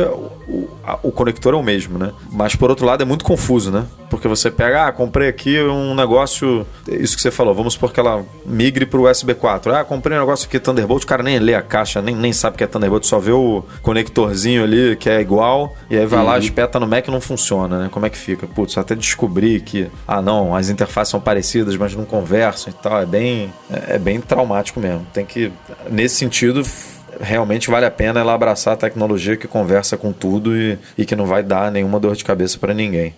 [0.48, 2.12] o, a, o, conector é o mesmo, né?
[2.30, 3.84] Mas por outro lado é muito confuso, né?
[4.08, 8.00] Porque você pega, ah, comprei aqui um negócio, isso que você falou, vamos supor que
[8.00, 9.74] ela migre para o USB 4.
[9.74, 12.56] Ah, comprei um negócio aqui Thunderbolt, o cara nem lê a caixa, nem, nem sabe
[12.56, 16.26] que é Thunderbolt, só vê o conectorzinho ali que é igual, e aí vai uhum.
[16.26, 17.88] lá, espeta no Mac e não funciona, né?
[17.90, 18.46] Como é que fica?
[18.46, 23.00] Putz, até descobrir que, ah, não, as interfaces são parecidas, mas não conversam e tal,
[23.00, 25.06] é bem, é, é bem traumático mesmo.
[25.12, 25.50] Tem que,
[25.90, 26.62] nesse sentido,
[27.22, 31.16] realmente vale a pena ela abraçar a tecnologia que conversa com tudo e, e que
[31.16, 33.14] não vai dar nenhuma dor de cabeça para ninguém.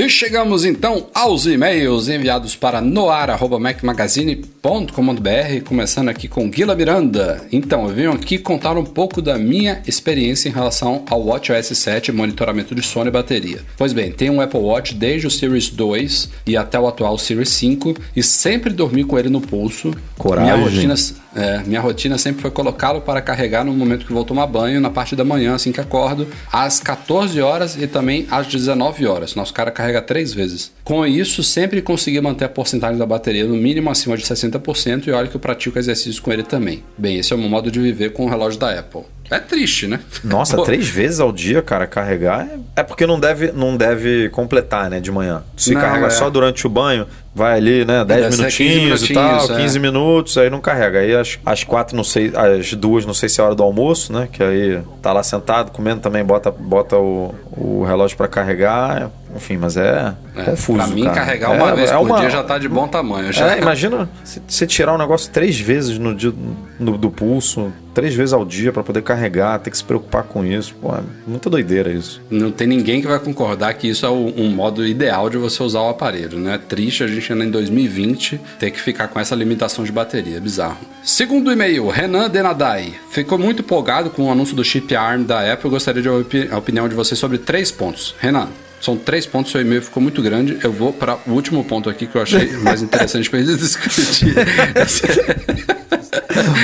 [0.00, 7.44] E chegamos então aos e-mails enviados para noar.macmagazine.com.br, começando aqui com Guila Miranda.
[7.50, 12.12] Então, eu venho aqui contar um pouco da minha experiência em relação ao WatchOS 7
[12.12, 13.58] monitoramento de sono e bateria.
[13.76, 17.48] Pois bem, tenho um Apple Watch desde o Series 2 e até o atual Series
[17.48, 19.92] 5 e sempre dormi com ele no pulso.
[20.16, 20.54] Coragem.
[20.54, 20.94] Minha rotina
[21.34, 24.90] é, minha rotina sempre foi colocá-lo para carregar no momento que vou tomar banho, na
[24.90, 29.34] parte da manhã, assim que acordo, às 14 horas e também às 19 horas.
[29.34, 30.72] Nosso cara carrega três vezes.
[30.84, 35.10] Com isso, sempre consegui manter a porcentagem da bateria no mínimo acima de 60% e
[35.10, 36.82] olha que eu pratico exercícios com ele também.
[36.96, 39.02] Bem, esse é o meu modo de viver com o relógio da Apple.
[39.30, 40.00] É triste, né?
[40.24, 40.62] Nossa, Pô.
[40.62, 45.00] três vezes ao dia, cara, carregar é, é porque não deve, não deve completar, né,
[45.00, 45.42] de manhã.
[45.56, 46.10] Se não, carrega é.
[46.10, 49.80] só durante o banho, vai ali, né, 10 minutinhos, e tal, 15 é.
[49.80, 51.00] minutos, aí não carrega.
[51.00, 53.62] Aí as, as quatro, não sei, as duas, não sei se é a hora do
[53.62, 58.28] almoço, né, que aí tá lá sentado comendo também, bota, bota o, o relógio para
[58.28, 59.10] carregar.
[59.34, 60.78] Enfim, mas é, é confuso.
[60.78, 61.16] Pra mim, cara.
[61.16, 62.20] carregar uma é, vez é por uma...
[62.20, 63.32] dia já tá de bom tamanho.
[63.32, 63.54] Já.
[63.54, 64.08] É, imagina
[64.46, 66.32] você tirar um negócio três vezes no dia
[66.78, 70.44] no, do pulso, três vezes ao dia para poder carregar, ter que se preocupar com
[70.44, 70.74] isso.
[70.80, 72.22] Pô, é muita doideira isso.
[72.30, 75.80] Não tem ninguém que vai concordar que isso é um modo ideal de você usar
[75.80, 76.54] o aparelho, né?
[76.54, 80.38] É triste a gente ainda em 2020 ter que ficar com essa limitação de bateria.
[80.38, 80.78] É bizarro.
[81.02, 82.94] Segundo e-mail, Renan Denadai.
[83.10, 85.70] Ficou muito empolgado com o anúncio do chip ARM da Apple.
[85.70, 88.14] Gostaria de ouvir a opinião de você sobre três pontos.
[88.20, 88.48] Renan,
[88.80, 90.58] são três pontos, seu e-mail ficou muito grande.
[90.62, 94.34] Eu vou para o último ponto aqui que eu achei mais interessante para gente discutir.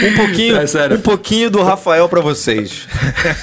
[0.04, 2.86] um pouquinho, é um pouquinho do Rafael para vocês.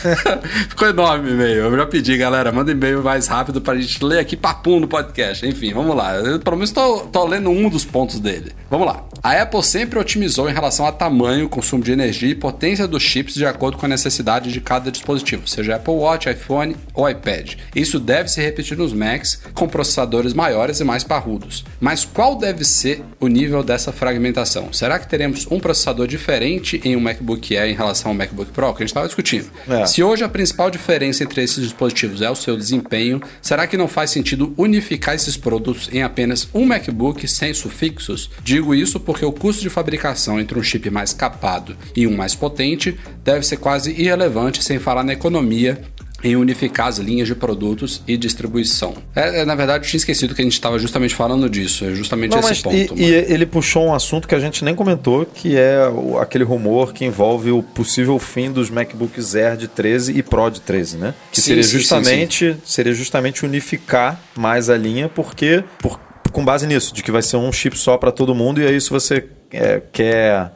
[0.69, 1.65] Ficou enorme o e-mail.
[1.65, 5.45] Eu já pedi, galera, manda e-mail mais rápido pra gente ler aqui papum no podcast.
[5.45, 6.15] Enfim, vamos lá.
[6.15, 8.51] Eu, pelo menos tô lendo um dos pontos dele.
[8.69, 9.03] Vamos lá.
[9.24, 13.36] A Apple sempre otimizou em relação a tamanho, consumo de energia e potência dos chips
[13.36, 17.53] de acordo com a necessidade de cada dispositivo, seja Apple Watch, iPhone ou iPad.
[17.76, 21.64] Isso deve se repetir nos Macs com processadores maiores e mais parrudos.
[21.80, 24.74] Mas qual deve ser o nível dessa fragmentação?
[24.74, 28.74] Será que teremos um processador diferente em um MacBook Air em relação ao MacBook Pro?
[28.74, 29.49] Que a gente estava discutindo.
[29.70, 29.86] É.
[29.86, 33.88] Se hoje a principal diferença entre esses dispositivos é o seu desempenho, será que não
[33.88, 38.30] faz sentido unificar esses produtos em apenas um MacBook sem sufixos?
[38.43, 42.16] Digo isso por porque o custo de fabricação entre um chip mais capado e um
[42.16, 45.82] mais potente deve ser quase irrelevante, sem falar na economia
[46.24, 48.95] em unificar as linhas de produtos e distribuição.
[49.15, 51.93] É, é na verdade, eu tinha esquecido que a gente estava justamente falando disso, é
[51.93, 52.76] justamente Não, esse ponto.
[52.76, 56.43] E, e, ele puxou um assunto que a gente nem comentou, que é o, aquele
[56.43, 60.97] rumor que envolve o possível fim dos MacBooks Air de 13 e Pro de 13,
[60.97, 61.13] né?
[61.32, 62.61] Que sim, seria justamente sim, sim.
[62.65, 65.99] seria justamente unificar mais a linha, porque por
[66.32, 68.80] com base nisso, de que vai ser um chip só para todo mundo, e aí
[68.80, 70.51] se você é, quer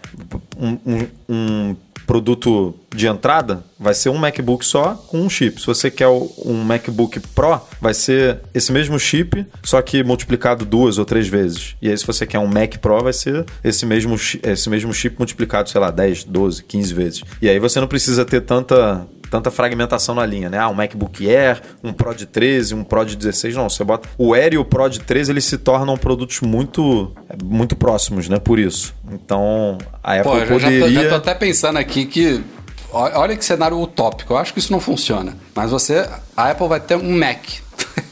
[0.57, 1.76] um, um, um
[2.06, 5.60] produto de entrada, vai ser um MacBook só com um chip.
[5.60, 10.97] Se você quer um MacBook Pro, vai ser esse mesmo chip, só que multiplicado duas
[10.97, 11.76] ou três vezes.
[11.82, 15.18] E aí, se você quer um Mac Pro, vai ser esse mesmo, esse mesmo chip
[15.18, 17.24] multiplicado, sei lá, 10, 12, 15 vezes.
[17.41, 20.59] E aí você não precisa ter tanta tanta fragmentação na linha, né?
[20.59, 24.07] Ah, um MacBook Air, um Pro de 13, um Pro de 16, não, você bota
[24.17, 27.11] o Air e o Pro de 13, eles se tornam produtos muito
[27.43, 28.39] muito próximos, né?
[28.39, 28.93] Por isso.
[29.11, 30.80] Então, a Apple Pô, poderia...
[30.80, 32.43] já, tô, já tô até pensando aqui que
[32.91, 34.34] olha que cenário utópico.
[34.34, 35.36] Eu acho que isso não funciona.
[35.53, 37.43] Mas você, a Apple vai ter um Mac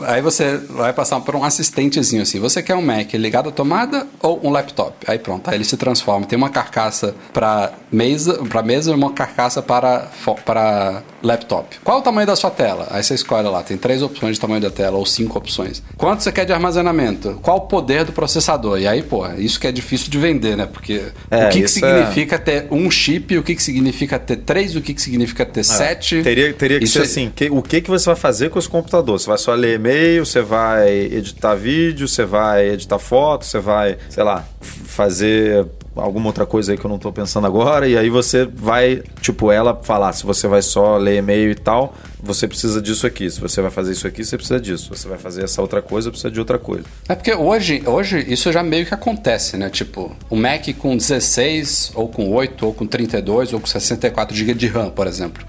[0.00, 2.40] Aí você vai passar por um assistentezinho assim.
[2.40, 4.96] Você quer um Mac ligado à tomada ou um laptop?
[5.06, 6.26] Aí pronto, aí ele se transforma.
[6.26, 10.08] Tem uma carcaça para mesa, para mesa e uma carcaça para,
[10.44, 11.78] para laptop.
[11.84, 12.88] Qual o tamanho da sua tela?
[12.90, 15.82] Aí você escolhe lá, tem três opções de tamanho da tela ou cinco opções.
[15.96, 17.38] Quanto você quer de armazenamento?
[17.42, 18.80] Qual o poder do processador?
[18.80, 20.66] E aí, pô, isso que é difícil de vender, né?
[20.66, 22.38] Porque é, o que, que significa é...
[22.38, 25.64] ter um chip, o que, que significa ter três, o que, que significa ter é.
[25.64, 26.22] sete.
[26.22, 27.02] Teria, teria que isso ser é...
[27.02, 29.20] assim, que, o que, que você vai fazer com esse computador?
[29.20, 33.98] Você vai só ler e-mail, você vai editar vídeo, você vai editar foto, você vai,
[34.08, 35.66] sei lá, fazer
[35.96, 39.50] alguma outra coisa aí que eu não tô pensando agora, e aí você vai, tipo,
[39.50, 43.28] ela falar, se você vai só ler e-mail e tal, você precisa disso aqui.
[43.28, 44.94] Se você vai fazer isso aqui, você precisa disso.
[44.94, 46.84] Você vai fazer essa outra coisa, precisa de outra coisa.
[47.08, 49.68] É porque hoje, hoje isso já meio que acontece, né?
[49.68, 54.54] Tipo, o Mac com 16, ou com 8, ou com 32, ou com 64 GB
[54.54, 55.44] de RAM, por exemplo.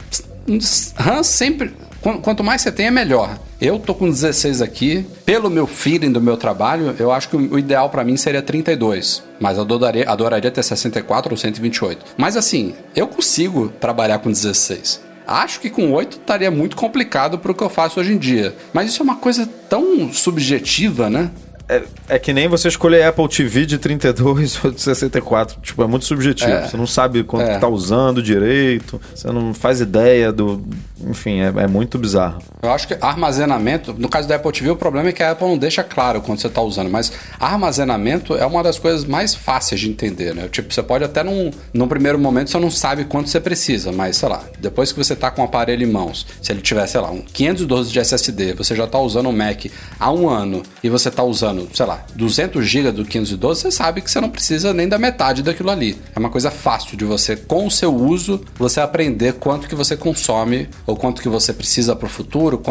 [0.97, 1.73] RAM sempre
[2.03, 3.39] Quanto mais você tem, é melhor.
[3.61, 5.05] Eu tô com 16 aqui.
[5.25, 9.23] Pelo meu feeling do meu trabalho, eu acho que o ideal para mim seria 32.
[9.39, 12.05] Mas adoraria, adoraria ter 64 ou 128.
[12.17, 15.01] Mas assim, eu consigo trabalhar com 16.
[15.25, 18.53] Acho que com 8 estaria muito complicado para o que eu faço hoje em dia.
[18.73, 21.31] Mas isso é uma coisa tão subjetiva, né?
[21.67, 25.61] É, é, que nem você escolher Apple TV de 32 ou de 64.
[25.61, 26.51] Tipo, é muito subjetivo.
[26.51, 27.57] É, você não sabe quanto é.
[27.57, 30.61] tá usando direito, você não faz ideia do.
[31.05, 32.41] Enfim, é, é, muito bizarro.
[32.61, 35.47] Eu acho que armazenamento, no caso da Apple TV, o problema é que a Apple
[35.47, 39.81] não deixa claro quando você está usando, mas armazenamento é uma das coisas mais fáceis
[39.81, 40.47] de entender, né?
[40.49, 44.17] Tipo, você pode até num, num primeiro momento você não sabe quanto você precisa, mas
[44.17, 47.01] sei lá, depois que você está com o aparelho em mãos, se ele tiver, sei
[47.01, 49.65] lá, um 512 de SSD, você já está usando o Mac
[49.99, 54.01] há um ano e você está usando, sei lá, 200 GB do 512, você sabe
[54.01, 55.97] que você não precisa nem da metade daquilo ali.
[56.15, 59.95] É uma coisa fácil de você, com o seu uso, você aprender quanto que você
[59.95, 62.61] consome ou quanto que você precisa para o futuro,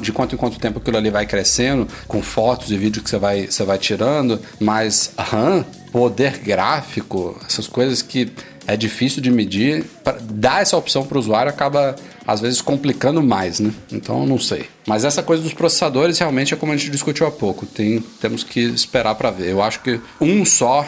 [0.00, 3.18] de quanto em quanto tempo aquilo ali vai crescendo, com fotos e vídeos que você
[3.18, 8.30] vai, você vai tirando, mas RAM, poder gráfico, essas coisas que
[8.66, 9.84] é difícil de medir,
[10.30, 11.96] dar essa opção para o usuário acaba
[12.28, 13.72] às vezes complicando mais, né?
[13.90, 14.66] Então não sei.
[14.86, 17.64] Mas essa coisa dos processadores realmente é como a gente discutiu há pouco.
[17.64, 19.48] Tem, temos que esperar para ver.
[19.48, 20.86] Eu acho que um só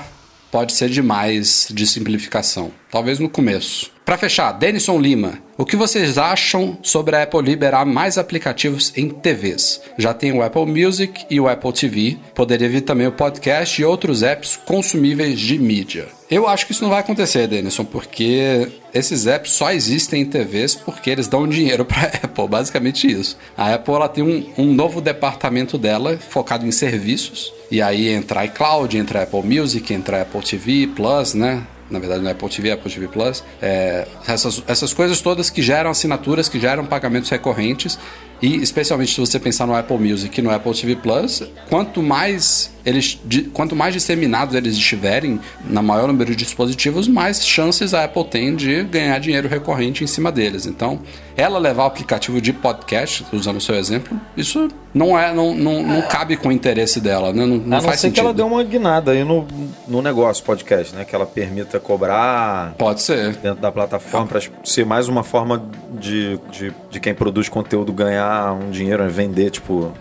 [0.53, 2.71] pode ser demais de simplificação.
[2.91, 3.91] Talvez no começo.
[4.11, 5.35] Para fechar, Denison Lima.
[5.57, 9.81] O que vocês acham sobre a Apple liberar mais aplicativos em TVs?
[9.97, 12.19] Já tem o Apple Music e o Apple TV.
[12.35, 16.09] Poderia vir também o podcast e outros apps consumíveis de mídia.
[16.29, 20.75] Eu acho que isso não vai acontecer, Denison, porque esses apps só existem em TVs
[20.75, 23.39] porque eles dão dinheiro para a Apple, basicamente isso.
[23.57, 28.45] A Apple ela tem um, um novo departamento dela focado em serviços, e aí entra
[28.45, 31.65] iCloud, entra Apple Music, entra Apple TV Plus, né?
[31.91, 35.61] Na verdade não é Apple TV, Apple TV Plus, é, essas, essas coisas todas que
[35.61, 37.99] geram assinaturas, que geram pagamentos recorrentes.
[38.43, 42.71] E especialmente se você pensar no Apple Music e no Apple TV Plus, quanto mais
[42.85, 48.05] eles, de, quanto mais disseminados eles estiverem na maior número de dispositivos, mais chances a
[48.05, 50.67] Apple tem de ganhar dinheiro recorrente em cima deles.
[50.67, 51.01] Então,
[51.37, 55.83] ela levar o aplicativo de podcast, usando o seu exemplo, isso não é, não, não,
[55.83, 57.47] não cabe com o interesse dela, né?
[57.47, 58.15] Não, não a não faz ser sentido.
[58.15, 59.47] que ela deu uma guinada aí no,
[59.87, 61.05] no negócio podcast, né?
[61.05, 62.75] Que ela permita cobrar.
[62.77, 63.37] Pode ser.
[63.37, 65.63] Dentro da plataforma, para ser mais uma forma
[65.93, 69.93] de, de, de quem produz conteúdo ganhar um dinheiro, vender, tipo.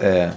[0.00, 0.30] É,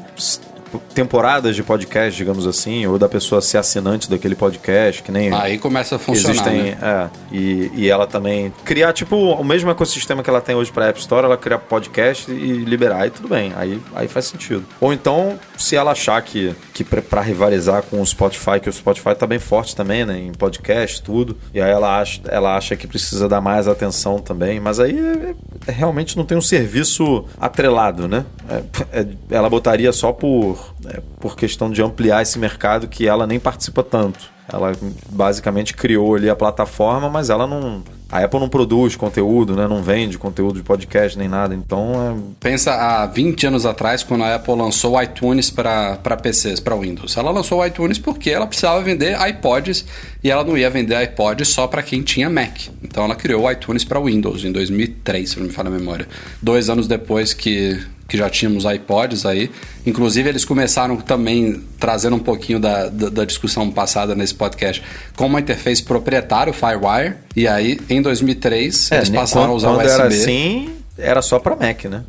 [0.93, 5.33] temporadas de podcast, digamos assim, ou da pessoa ser assinante daquele podcast, que nem.
[5.33, 6.31] Aí começa a funcionar.
[6.31, 6.77] Existem, né?
[6.81, 10.87] é, e, e ela também criar, tipo, o mesmo ecossistema que ela tem hoje para
[10.87, 14.65] App Store, ela criar podcast e liberar, aí tudo bem, aí, aí faz sentido.
[14.79, 19.15] Ou então, se ela achar que, que para rivalizar com o Spotify, que o Spotify
[19.15, 22.87] tá bem forte também, né, em podcast, tudo, e aí ela acha, ela acha que
[22.87, 25.35] precisa dar mais atenção também, mas aí é,
[25.67, 28.25] é, realmente não tem um serviço atrelado, né?
[28.49, 33.39] É ela botaria só por é, por questão de ampliar esse mercado que ela nem
[33.39, 34.37] participa tanto.
[34.51, 34.71] Ela
[35.09, 39.67] basicamente criou ali a plataforma, mas ela não, A Apple não produz conteúdo, né?
[39.67, 41.53] Não vende conteúdo de podcast nem nada.
[41.53, 42.15] Então é.
[42.39, 47.17] Pensa há 20 anos atrás, quando a Apple lançou o iTunes para PCs, para Windows.
[47.17, 49.85] Ela lançou o iTunes porque ela precisava vender iPods
[50.27, 52.67] e ela não ia vender iPods só para quem tinha Mac.
[52.83, 56.05] Então ela criou o iTunes para Windows em 2003, se não me falha a memória.
[56.41, 59.51] Dois anos depois que que já tínhamos iPods aí.
[59.85, 64.81] Inclusive, eles começaram também trazendo um pouquinho da, da, da, discussão passada nesse podcast
[65.13, 67.15] com uma interface proprietária, o Firewire.
[67.35, 69.91] E aí, em 2003, é, eles passaram quando, a usar o USB.
[69.91, 72.03] Era assim, era só para Mac, né?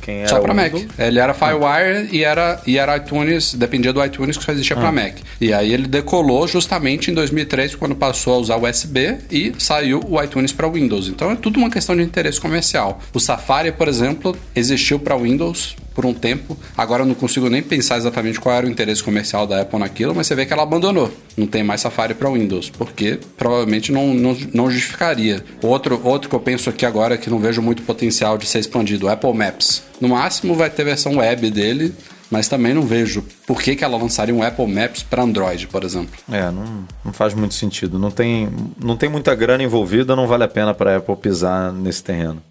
[0.00, 0.72] Quem era só para Mac.
[0.98, 4.80] Ele era Firewire e, era, e era iTunes, dependia do iTunes que só existia ah.
[4.80, 5.18] para Mac.
[5.40, 10.22] E aí ele decolou justamente em 2003, quando passou a usar USB e saiu o
[10.22, 11.08] iTunes para Windows.
[11.08, 13.00] Então é tudo uma questão de interesse comercial.
[13.12, 16.56] O Safari, por exemplo, existiu para Windows por um tempo.
[16.76, 20.14] Agora eu não consigo nem pensar exatamente qual era o interesse comercial da Apple naquilo,
[20.14, 21.12] mas você vê que ela abandonou.
[21.36, 25.44] Não tem mais Safari para Windows, porque provavelmente não, não, não, justificaria.
[25.62, 29.08] Outro, outro que eu penso aqui agora que não vejo muito potencial de ser expandido,
[29.08, 29.82] Apple Maps.
[30.00, 31.94] No máximo vai ter versão web dele,
[32.32, 35.84] mas também não vejo por que, que ela lançaria um Apple Maps para Android, por
[35.84, 36.18] exemplo.
[36.30, 37.98] É, não, não faz muito sentido.
[37.98, 38.48] Não tem,
[38.82, 42.42] não tem muita grana envolvida, não vale a pena para a Apple pisar nesse terreno.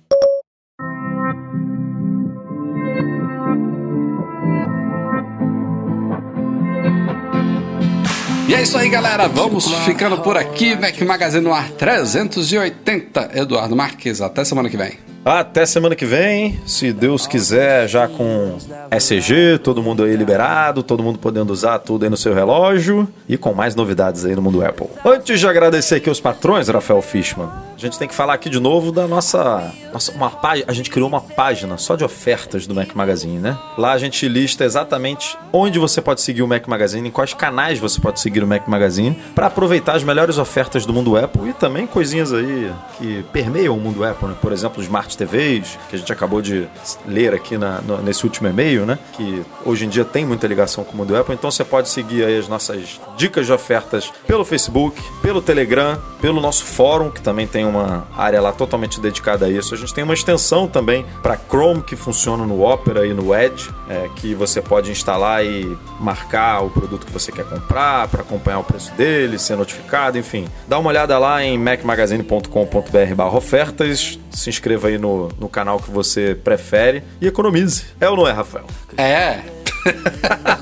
[8.52, 9.30] E é isso aí, galera.
[9.30, 10.76] Vamos ficando por aqui.
[10.76, 13.32] Mac Magazine no ar 380.
[13.34, 15.11] Eduardo Marques, até semana que vem.
[15.24, 18.58] Até semana que vem, se Deus quiser, já com
[18.90, 23.38] SG, todo mundo aí liberado, todo mundo podendo usar tudo aí no seu relógio e
[23.38, 24.88] com mais novidades aí no mundo Apple.
[25.06, 28.60] Antes de agradecer aqui os patrões, Rafael Fishman, a gente tem que falar aqui de
[28.60, 32.74] novo da nossa, nossa uma página, a gente criou uma página só de ofertas do
[32.74, 33.58] Mac Magazine, né?
[33.78, 37.80] Lá a gente lista exatamente onde você pode seguir o Mac Magazine, em quais canais
[37.80, 41.54] você pode seguir o Mac Magazine, para aproveitar as melhores ofertas do mundo Apple e
[41.54, 44.36] também coisinhas aí que permeiam o mundo Apple, né?
[44.42, 46.68] Por exemplo, os Smart Smart TVs, que a gente acabou de
[47.05, 48.97] ler aqui na, no, nesse último e-mail, né?
[49.14, 51.36] Que hoje em dia tem muita ligação com o mundo Apple.
[51.36, 56.39] Então você pode seguir aí as nossas dicas de ofertas pelo Facebook, pelo Telegram, pelo
[56.39, 59.74] nosso fórum, que também tem uma área lá totalmente dedicada a isso.
[59.74, 63.70] A gente tem uma extensão também para Chrome que funciona no Opera e no Edge,
[63.89, 68.59] é, que você pode instalar e marcar o produto que você quer comprar para acompanhar
[68.59, 70.47] o preço dele, ser notificado, enfim.
[70.68, 74.21] Dá uma olhada lá em macmagazine.com.br/ofertas.
[74.32, 77.86] Se inscreva aí no, no canal que você prefere e economize.
[78.00, 78.66] É ou não é, Rafael?
[78.98, 79.42] É.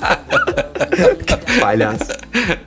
[1.60, 2.06] Palhaço.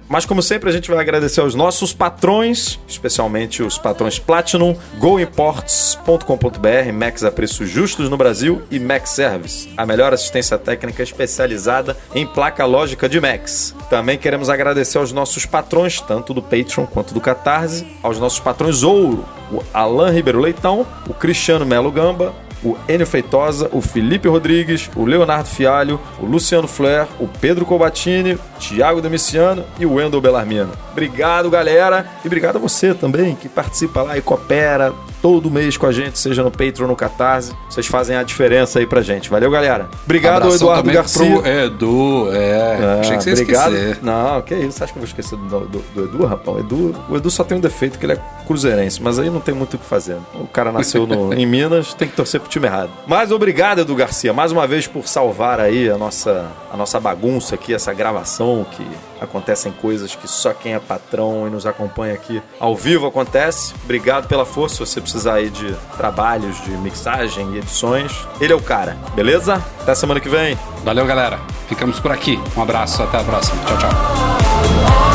[0.08, 6.94] Mas como sempre, a gente vai agradecer aos nossos patrões, especialmente os patrões Platinum, GoImports.com.br,
[6.94, 12.28] Max a preços justos no Brasil e Max Service, a melhor assistência técnica especializada em
[12.28, 13.76] placa lógica de Max.
[13.90, 18.84] Também queremos agradecer aos nossos patrões, tanto do Patreon quanto do Catarse, aos nossos patrões
[18.84, 22.34] Ouro, o Alan Ribeiro Leitão, o Cristiano Melo Gamba,
[22.64, 28.38] o Enio Feitosa, o Felipe Rodrigues, o Leonardo Fialho, o Luciano Flair, o Pedro Cobatini,
[28.60, 30.72] Thiago Demiciano e o Wendel Bellarmino.
[30.92, 34.94] Obrigado, galera, e obrigado a você também que participa lá e coopera
[35.24, 37.54] todo mês com a gente, seja no Patreon ou no Catarse.
[37.70, 39.30] Vocês fazem a diferença aí pra gente.
[39.30, 39.88] Valeu, galera.
[40.04, 41.40] Obrigado, Abração Eduardo Garcia.
[41.40, 42.50] Pro Edu, é.
[42.50, 43.74] é Achei que você obrigado.
[43.74, 44.00] esquecer.
[44.04, 44.74] Não, que isso?
[44.74, 46.58] Você acha que eu vou esquecer do, do, do Edu, rapaz?
[46.58, 49.40] O Edu, o Edu só tem um defeito, que ele é cruzeirense, mas aí não
[49.40, 50.18] tem muito o que fazer.
[50.36, 52.92] O cara nasceu no, em Minas, tem que torcer pro time errado.
[53.08, 57.56] Mas obrigado, Edu Garcia, mais uma vez por salvar aí a nossa, a nossa bagunça
[57.56, 58.86] aqui, essa gravação que
[59.22, 63.74] acontecem coisas que só quem é patrão e nos acompanha aqui ao vivo acontece.
[63.84, 64.86] Obrigado pela força.
[64.86, 69.64] Você precisar aí de trabalhos de mixagem e edições, ele é o cara, beleza?
[69.80, 70.58] Até semana que vem.
[70.84, 71.40] Valeu, galera.
[71.68, 72.42] Ficamos por aqui.
[72.58, 73.64] Um abraço, até a próxima.
[73.64, 75.13] Tchau, tchau.